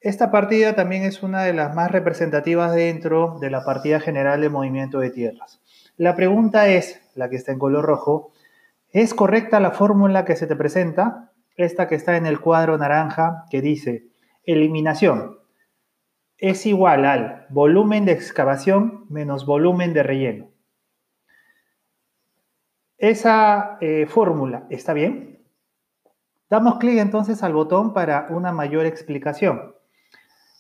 Esta 0.01 0.31
partida 0.31 0.75
también 0.75 1.03
es 1.03 1.23
una 1.23 1.43
de 1.43 1.53
las 1.53 1.75
más 1.75 1.91
representativas 1.91 2.75
dentro 2.75 3.39
de 3.41 3.51
la 3.51 3.65
partida 3.65 3.99
general 3.99 4.41
de 4.41 4.49
movimiento 4.49 5.01
de 5.01 5.11
tierras. 5.11 5.61
La 5.97 6.15
pregunta 6.15 6.69
es, 6.69 7.01
la 7.15 7.29
que 7.29 7.37
está 7.37 7.53
en 7.53 7.59
color 7.59 7.85
rojo, 7.85 8.33
¿es 8.91 9.15
correcta 9.15 9.61
la 9.61 9.73
fórmula 9.73 10.25
que 10.25 10.37
se 10.37 10.47
te 10.47 10.55
presenta? 10.55 11.33
Esta 11.57 11.89
que 11.89 11.95
está 11.95 12.17
en 12.17 12.27
el 12.27 12.41
cuadro 12.41 12.77
naranja 12.79 13.47
que 13.51 13.61
dice 13.61 14.09
eliminación 14.45 15.39
es 16.39 16.67
igual 16.67 17.05
al 17.05 17.47
volumen 17.49 18.05
de 18.05 18.13
excavación 18.13 19.07
menos 19.09 19.47
volumen 19.47 19.95
de 19.95 20.03
relleno. 20.03 20.49
Esa 22.99 23.79
eh, 23.81 24.07
fórmula 24.07 24.67
está 24.71 24.93
bien. 24.93 25.45
Damos 26.49 26.79
clic 26.79 26.99
entonces 26.99 27.43
al 27.43 27.53
botón 27.53 27.93
para 27.93 28.29
una 28.31 28.53
mayor 28.53 28.87
explicación. 28.87 29.75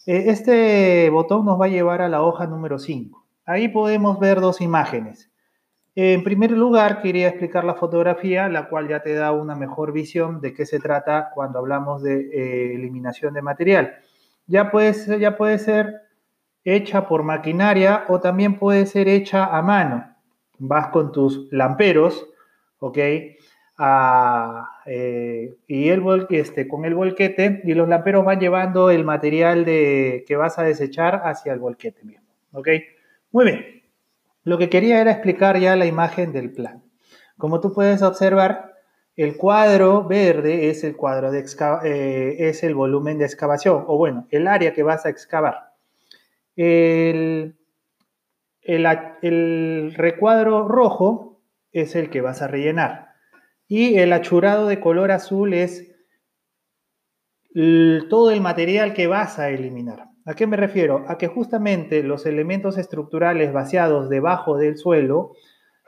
Eh, 0.06 0.24
este 0.28 1.10
botón 1.10 1.44
nos 1.44 1.60
va 1.60 1.66
a 1.66 1.68
llevar 1.68 2.02
a 2.02 2.08
la 2.08 2.22
hoja 2.22 2.46
número 2.46 2.78
5. 2.78 3.26
Ahí 3.44 3.68
podemos 3.68 4.18
ver 4.18 4.40
dos 4.40 4.60
imágenes. 4.60 5.30
En 5.98 6.22
primer 6.22 6.50
lugar, 6.50 7.00
quería 7.00 7.28
explicar 7.28 7.64
la 7.64 7.74
fotografía, 7.74 8.50
la 8.50 8.68
cual 8.68 8.86
ya 8.86 9.00
te 9.00 9.14
da 9.14 9.32
una 9.32 9.54
mejor 9.54 9.92
visión 9.92 10.42
de 10.42 10.52
qué 10.52 10.66
se 10.66 10.78
trata 10.78 11.30
cuando 11.34 11.58
hablamos 11.58 12.02
de 12.02 12.20
eh, 12.20 12.74
eliminación 12.74 13.32
de 13.32 13.40
material. 13.40 13.94
Ya 14.46 14.70
puede, 14.70 14.92
ser, 14.92 15.18
ya 15.18 15.38
puede 15.38 15.58
ser 15.58 16.02
hecha 16.64 17.08
por 17.08 17.22
maquinaria 17.22 18.04
o 18.08 18.20
también 18.20 18.58
puede 18.58 18.84
ser 18.84 19.08
hecha 19.08 19.46
a 19.46 19.62
mano. 19.62 20.14
Vas 20.58 20.88
con 20.88 21.12
tus 21.12 21.50
lamperos, 21.50 22.28
¿ok? 22.78 22.98
Eh, 22.98 23.38
y 25.66 25.88
el 25.88 26.26
este, 26.28 26.68
con 26.68 26.84
el 26.84 26.94
volquete 26.94 27.62
y 27.64 27.72
los 27.72 27.88
lamperos 27.88 28.22
van 28.22 28.38
llevando 28.38 28.90
el 28.90 29.02
material 29.02 29.64
de, 29.64 30.26
que 30.28 30.36
vas 30.36 30.58
a 30.58 30.62
desechar 30.62 31.22
hacia 31.24 31.54
el 31.54 31.58
volquete 31.58 32.04
mismo, 32.04 32.28
¿ok? 32.52 32.68
Muy 33.32 33.44
bien. 33.46 33.85
Lo 34.46 34.58
que 34.58 34.70
quería 34.70 35.00
era 35.00 35.10
explicar 35.10 35.58
ya 35.58 35.74
la 35.74 35.86
imagen 35.86 36.32
del 36.32 36.52
plan. 36.52 36.84
Como 37.36 37.60
tú 37.60 37.72
puedes 37.72 38.00
observar, 38.02 38.76
el 39.16 39.36
cuadro 39.36 40.04
verde 40.04 40.70
es 40.70 40.84
el 40.84 40.94
cuadro 40.94 41.32
de 41.32 41.44
eh, 41.82 42.36
es 42.38 42.62
el 42.62 42.76
volumen 42.76 43.18
de 43.18 43.24
excavación, 43.24 43.84
o 43.88 43.98
bueno, 43.98 44.28
el 44.30 44.46
área 44.46 44.72
que 44.72 44.84
vas 44.84 45.04
a 45.04 45.08
excavar. 45.08 45.72
El, 46.54 47.56
el, 48.62 49.94
recuadro 49.96 50.68
rojo 50.68 51.42
es 51.72 51.96
el 51.96 52.08
que 52.08 52.20
vas 52.20 52.40
a 52.40 52.46
rellenar. 52.46 53.14
Y 53.66 53.98
el 53.98 54.12
achurado 54.12 54.68
de 54.68 54.78
color 54.78 55.10
azul 55.10 55.54
es 55.54 55.92
todo 58.08 58.30
el 58.30 58.40
material 58.40 58.94
que 58.94 59.08
vas 59.08 59.40
a 59.40 59.50
eliminar. 59.50 60.15
¿A 60.26 60.34
qué 60.34 60.46
me 60.48 60.56
refiero? 60.56 61.04
A 61.06 61.18
que 61.18 61.28
justamente 61.28 62.02
los 62.02 62.26
elementos 62.26 62.78
estructurales 62.78 63.52
vaciados 63.52 64.08
debajo 64.08 64.58
del 64.58 64.76
suelo 64.76 65.32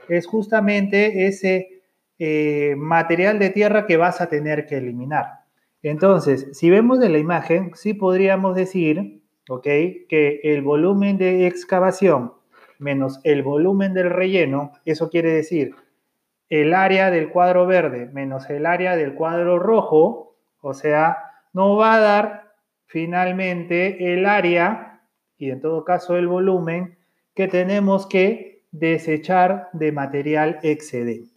es 0.09 0.29
justamente 0.29 1.27
ese 1.27 1.83
eh, 2.21 2.75
material 2.77 3.41
de 3.41 3.51
tierra 3.51 3.87
que 3.87 3.97
vas 3.97 4.21
a 4.21 4.29
tener 4.29 4.67
que 4.67 4.77
eliminar. 4.77 5.41
Entonces, 5.83 6.49
si 6.53 6.71
vemos 6.71 7.03
en 7.03 7.13
la 7.13 7.19
imagen, 7.19 7.73
sí 7.75 7.95
podríamos 7.95 8.55
decir, 8.55 9.23
¿ok? 9.49 9.65
Que 10.09 10.41
el 10.45 10.63
volumen 10.63 11.19
de 11.19 11.49
excavación 11.49 12.33
menos 12.79 13.21
el 13.25 13.43
volumen 13.43 13.93
del 13.93 14.11
relleno, 14.11 14.73
eso 14.85 15.11
quiere 15.11 15.33
decir 15.33 15.75
el 16.49 16.75
área 16.75 17.11
del 17.11 17.31
cuadro 17.31 17.67
verde 17.67 18.07
menos 18.13 18.49
el 18.49 18.67
área 18.67 18.97
del 18.97 19.15
cuadro 19.15 19.59
rojo, 19.59 20.37
o 20.61 20.75
sea, 20.75 21.19
no 21.53 21.77
va 21.77 21.95
a 21.95 22.01
dar 22.01 22.48
finalmente 22.89 24.13
el 24.13 24.27
área 24.27 25.03
y 25.37 25.51
en 25.51 25.61
todo 25.61 25.85
caso 25.85 26.17
el 26.17 26.27
volumen 26.27 26.99
que 27.35 27.47
tenemos 27.47 28.07
que 28.07 28.65
desechar 28.73 29.69
de 29.73 29.93
material 29.93 30.59
excedente. 30.63 31.35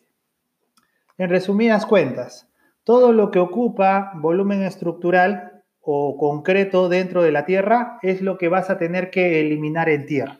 En 1.17 1.29
resumidas 1.29 1.85
cuentas, 1.85 2.51
todo 2.83 3.11
lo 3.11 3.29
que 3.29 3.39
ocupa 3.39 4.13
volumen 4.15 4.63
estructural 4.63 5.63
o 5.81 6.17
concreto 6.17 6.89
dentro 6.89 7.21
de 7.21 7.31
la 7.31 7.45
tierra 7.45 7.99
es 8.01 8.21
lo 8.21 8.37
que 8.37 8.47
vas 8.47 8.69
a 8.69 8.77
tener 8.77 9.11
que 9.11 9.39
eliminar 9.41 9.89
en 9.89 10.05
tierra. 10.05 10.39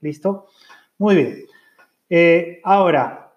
¿Listo? 0.00 0.48
Muy 0.98 1.14
bien. 1.14 1.38
Eh, 2.10 2.60
ahora, 2.64 3.32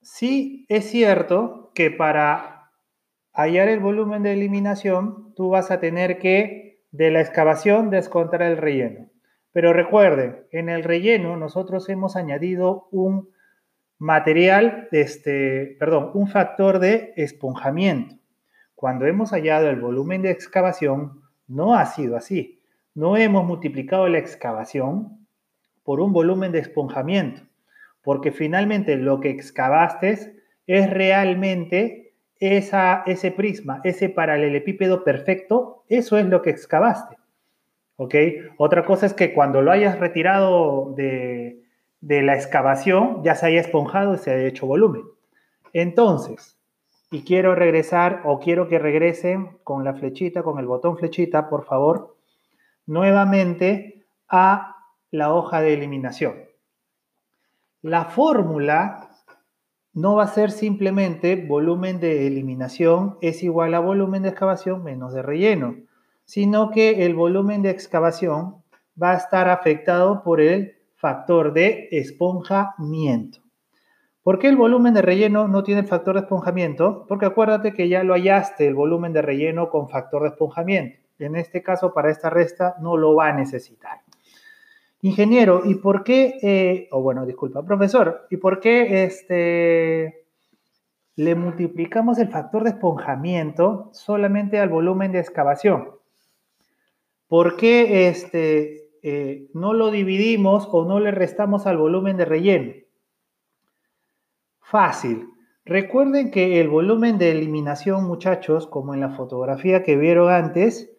sí 0.00 0.66
es 0.68 0.90
cierto 0.90 1.70
que 1.74 1.90
para 1.90 2.59
hallar 3.32 3.68
el 3.68 3.80
volumen 3.80 4.22
de 4.22 4.32
eliminación, 4.32 5.34
tú 5.34 5.50
vas 5.50 5.70
a 5.70 5.80
tener 5.80 6.18
que 6.18 6.82
de 6.90 7.10
la 7.10 7.20
excavación 7.20 7.90
descontar 7.90 8.42
el 8.42 8.56
relleno. 8.56 9.08
Pero 9.52 9.72
recuerden, 9.72 10.44
en 10.52 10.68
el 10.68 10.84
relleno 10.84 11.36
nosotros 11.36 11.88
hemos 11.88 12.16
añadido 12.16 12.88
un 12.90 13.30
material, 13.98 14.88
este, 14.92 15.76
perdón, 15.78 16.10
un 16.14 16.28
factor 16.28 16.78
de 16.78 17.12
esponjamiento. 17.16 18.16
Cuando 18.74 19.06
hemos 19.06 19.30
hallado 19.30 19.68
el 19.68 19.80
volumen 19.80 20.22
de 20.22 20.30
excavación, 20.30 21.20
no 21.46 21.74
ha 21.74 21.84
sido 21.86 22.16
así. 22.16 22.62
No 22.94 23.16
hemos 23.16 23.44
multiplicado 23.44 24.08
la 24.08 24.18
excavación 24.18 25.26
por 25.84 26.00
un 26.00 26.12
volumen 26.12 26.52
de 26.52 26.60
esponjamiento, 26.60 27.42
porque 28.02 28.32
finalmente 28.32 28.96
lo 28.96 29.20
que 29.20 29.30
excavaste 29.30 30.40
es 30.66 30.90
realmente 30.90 31.99
ese 32.40 33.30
prisma, 33.32 33.80
ese 33.84 34.08
paralelepípedo 34.08 35.04
perfecto, 35.04 35.84
eso 35.88 36.18
es 36.18 36.26
lo 36.26 36.42
que 36.42 36.50
excavaste. 36.50 37.16
¿Ok? 37.96 38.14
Otra 38.56 38.84
cosa 38.84 39.04
es 39.04 39.12
que 39.12 39.34
cuando 39.34 39.60
lo 39.60 39.70
hayas 39.70 39.98
retirado 39.98 40.94
de, 40.96 41.62
de 42.00 42.22
la 42.22 42.34
excavación, 42.34 43.22
ya 43.22 43.34
se 43.34 43.46
haya 43.46 43.60
esponjado 43.60 44.14
y 44.14 44.18
se 44.18 44.32
haya 44.32 44.46
hecho 44.46 44.66
volumen. 44.66 45.02
Entonces, 45.74 46.58
y 47.10 47.22
quiero 47.24 47.54
regresar 47.54 48.22
o 48.24 48.38
quiero 48.38 48.68
que 48.68 48.78
regresen 48.78 49.58
con 49.64 49.84
la 49.84 49.92
flechita, 49.92 50.42
con 50.42 50.58
el 50.58 50.66
botón 50.66 50.96
flechita, 50.96 51.50
por 51.50 51.64
favor, 51.64 52.16
nuevamente 52.86 54.06
a 54.28 54.76
la 55.10 55.34
hoja 55.34 55.60
de 55.60 55.74
eliminación. 55.74 56.36
La 57.82 58.06
fórmula 58.06 59.09
no 60.00 60.14
va 60.14 60.24
a 60.24 60.28
ser 60.28 60.50
simplemente 60.50 61.36
volumen 61.36 62.00
de 62.00 62.26
eliminación 62.26 63.18
es 63.20 63.42
igual 63.42 63.74
a 63.74 63.80
volumen 63.80 64.22
de 64.22 64.30
excavación 64.30 64.82
menos 64.82 65.12
de 65.12 65.20
relleno, 65.20 65.76
sino 66.24 66.70
que 66.70 67.04
el 67.04 67.14
volumen 67.14 67.60
de 67.60 67.70
excavación 67.70 68.62
va 69.00 69.12
a 69.12 69.16
estar 69.16 69.50
afectado 69.50 70.22
por 70.22 70.40
el 70.40 70.76
factor 70.94 71.52
de 71.52 71.88
esponjamiento. 71.90 73.40
¿Por 74.22 74.38
qué 74.38 74.48
el 74.48 74.56
volumen 74.56 74.94
de 74.94 75.02
relleno 75.02 75.48
no 75.48 75.62
tiene 75.62 75.82
factor 75.82 76.14
de 76.14 76.20
esponjamiento? 76.20 77.04
Porque 77.06 77.26
acuérdate 77.26 77.74
que 77.74 77.88
ya 77.88 78.02
lo 78.02 78.14
hallaste 78.14 78.66
el 78.66 78.74
volumen 78.74 79.12
de 79.12 79.22
relleno 79.22 79.68
con 79.68 79.88
factor 79.88 80.22
de 80.22 80.28
esponjamiento. 80.28 80.98
En 81.18 81.36
este 81.36 81.62
caso, 81.62 81.92
para 81.92 82.10
esta 82.10 82.30
resta, 82.30 82.76
no 82.80 82.96
lo 82.96 83.14
va 83.14 83.28
a 83.28 83.32
necesitar. 83.32 84.00
Ingeniero, 85.02 85.62
¿y 85.64 85.76
por 85.76 86.04
qué, 86.04 86.38
eh, 86.42 86.88
o 86.90 87.00
bueno, 87.00 87.24
disculpa, 87.24 87.64
profesor, 87.64 88.26
¿y 88.28 88.36
por 88.36 88.60
qué 88.60 89.04
este, 89.04 90.26
le 91.16 91.34
multiplicamos 91.34 92.18
el 92.18 92.28
factor 92.28 92.64
de 92.64 92.70
esponjamiento 92.70 93.88
solamente 93.92 94.58
al 94.58 94.68
volumen 94.68 95.12
de 95.12 95.20
excavación? 95.20 95.92
¿Por 97.28 97.56
qué 97.56 98.08
este, 98.08 98.90
eh, 99.02 99.48
no 99.54 99.72
lo 99.72 99.90
dividimos 99.90 100.68
o 100.70 100.84
no 100.84 101.00
le 101.00 101.12
restamos 101.12 101.66
al 101.66 101.78
volumen 101.78 102.18
de 102.18 102.24
relleno? 102.26 102.74
Fácil. 104.60 105.28
Recuerden 105.64 106.30
que 106.30 106.60
el 106.60 106.68
volumen 106.68 107.16
de 107.16 107.30
eliminación, 107.30 108.04
muchachos, 108.04 108.66
como 108.66 108.92
en 108.92 109.00
la 109.00 109.10
fotografía 109.10 109.82
que 109.82 109.96
vieron 109.96 110.30
antes, 110.30 110.90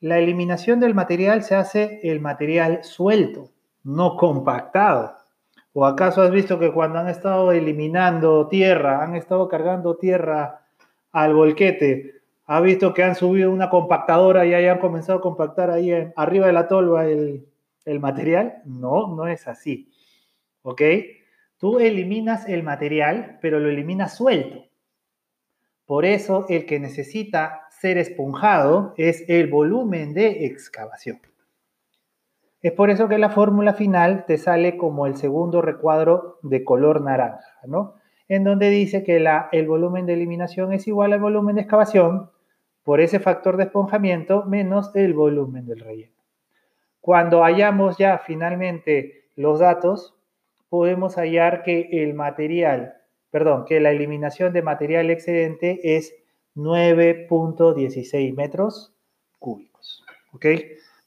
la 0.00 0.18
eliminación 0.18 0.80
del 0.80 0.94
material 0.94 1.42
se 1.42 1.54
hace 1.54 2.00
el 2.02 2.20
material 2.20 2.84
suelto. 2.84 3.50
no 3.84 4.16
compactado. 4.16 5.14
¿O 5.72 5.86
acaso 5.86 6.22
has 6.22 6.30
visto 6.30 6.58
que 6.58 6.72
cuando 6.72 6.98
han 6.98 7.08
estado 7.08 7.52
eliminando 7.52 8.48
tierra, 8.48 9.02
han 9.02 9.14
estado 9.16 9.48
cargando 9.48 9.96
tierra 9.96 10.66
al 11.12 11.34
volquete, 11.34 12.20
ha 12.46 12.60
visto 12.60 12.92
que 12.92 13.02
han 13.02 13.14
subido 13.14 13.50
una 13.50 13.70
compactadora 13.70 14.44
y 14.46 14.54
hayan 14.54 14.78
comenzado 14.78 15.18
a 15.18 15.22
compactar 15.22 15.70
ahí 15.70 15.92
arriba 16.16 16.46
de 16.46 16.52
la 16.52 16.68
tolva 16.68 17.06
el, 17.06 17.46
el 17.84 18.00
material? 18.00 18.62
No, 18.64 19.14
no 19.14 19.26
es 19.26 19.46
así. 19.48 19.90
¿Ok? 20.62 20.82
Tú 21.58 21.78
eliminas 21.78 22.48
el 22.48 22.62
material, 22.62 23.38
pero 23.40 23.58
lo 23.58 23.68
eliminas 23.68 24.16
suelto. 24.16 24.64
Por 25.86 26.04
eso 26.04 26.46
el 26.48 26.66
que 26.66 26.78
necesita 26.78 27.67
ser 27.80 27.98
esponjado 27.98 28.94
es 28.96 29.24
el 29.28 29.48
volumen 29.48 30.14
de 30.14 30.46
excavación. 30.46 31.20
Es 32.60 32.72
por 32.72 32.90
eso 32.90 33.08
que 33.08 33.18
la 33.18 33.30
fórmula 33.30 33.72
final 33.72 34.24
te 34.26 34.36
sale 34.36 34.76
como 34.76 35.06
el 35.06 35.16
segundo 35.16 35.62
recuadro 35.62 36.38
de 36.42 36.64
color 36.64 37.02
naranja, 37.02 37.60
¿no? 37.66 37.94
En 38.28 38.44
donde 38.44 38.68
dice 38.68 39.04
que 39.04 39.20
la, 39.20 39.48
el 39.52 39.68
volumen 39.68 40.06
de 40.06 40.14
eliminación 40.14 40.72
es 40.72 40.88
igual 40.88 41.12
al 41.12 41.20
volumen 41.20 41.54
de 41.54 41.62
excavación 41.62 42.30
por 42.82 43.00
ese 43.00 43.20
factor 43.20 43.56
de 43.56 43.64
esponjamiento 43.64 44.44
menos 44.44 44.90
el 44.96 45.14
volumen 45.14 45.66
del 45.66 45.80
relleno. 45.80 46.14
Cuando 47.00 47.42
hallamos 47.42 47.96
ya 47.96 48.18
finalmente 48.18 49.28
los 49.36 49.60
datos, 49.60 50.16
podemos 50.68 51.16
hallar 51.16 51.62
que 51.62 51.88
el 51.92 52.14
material, 52.14 52.96
perdón, 53.30 53.64
que 53.66 53.80
la 53.80 53.92
eliminación 53.92 54.52
de 54.52 54.62
material 54.62 55.10
excedente 55.10 55.96
es 55.96 56.14
9.16 56.58 58.34
metros 58.34 58.92
cúbicos. 59.38 60.04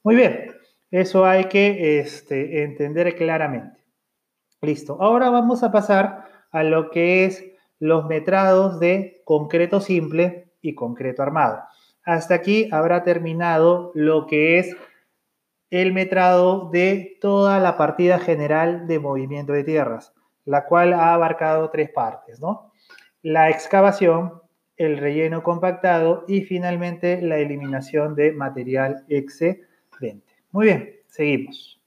Muy 0.03 0.15
bien, 0.15 0.55
eso 0.89 1.25
hay 1.25 1.45
que 1.45 1.99
este, 1.99 2.63
entender 2.63 3.15
claramente. 3.15 3.83
Listo, 4.61 4.97
ahora 5.01 5.29
vamos 5.29 5.63
a 5.63 5.71
pasar 5.71 6.25
a 6.51 6.63
lo 6.63 6.89
que 6.89 7.25
es 7.25 7.45
los 7.79 8.05
metrados 8.05 8.79
de 8.79 9.21
concreto 9.25 9.81
simple 9.81 10.53
y 10.61 10.73
concreto 10.73 11.21
armado. 11.21 11.63
Hasta 12.03 12.35
aquí 12.35 12.69
habrá 12.71 13.03
terminado 13.03 13.91
lo 13.93 14.27
que 14.27 14.59
es 14.59 14.75
el 15.69 15.93
metrado 15.93 16.69
de 16.69 17.17
toda 17.21 17.59
la 17.59 17.77
partida 17.77 18.19
general 18.19 18.87
de 18.87 18.99
movimiento 18.99 19.53
de 19.53 19.63
tierras, 19.63 20.13
la 20.45 20.65
cual 20.65 20.93
ha 20.93 21.13
abarcado 21.13 21.69
tres 21.69 21.89
partes, 21.89 22.39
¿no? 22.39 22.71
La 23.21 23.49
excavación, 23.49 24.40
el 24.81 24.97
relleno 24.97 25.43
compactado 25.43 26.25
y 26.27 26.41
finalmente 26.41 27.21
la 27.21 27.37
eliminación 27.37 28.15
de 28.15 28.31
material 28.31 29.05
excedente. 29.09 30.33
Muy 30.51 30.65
bien, 30.65 30.95
seguimos. 31.07 31.79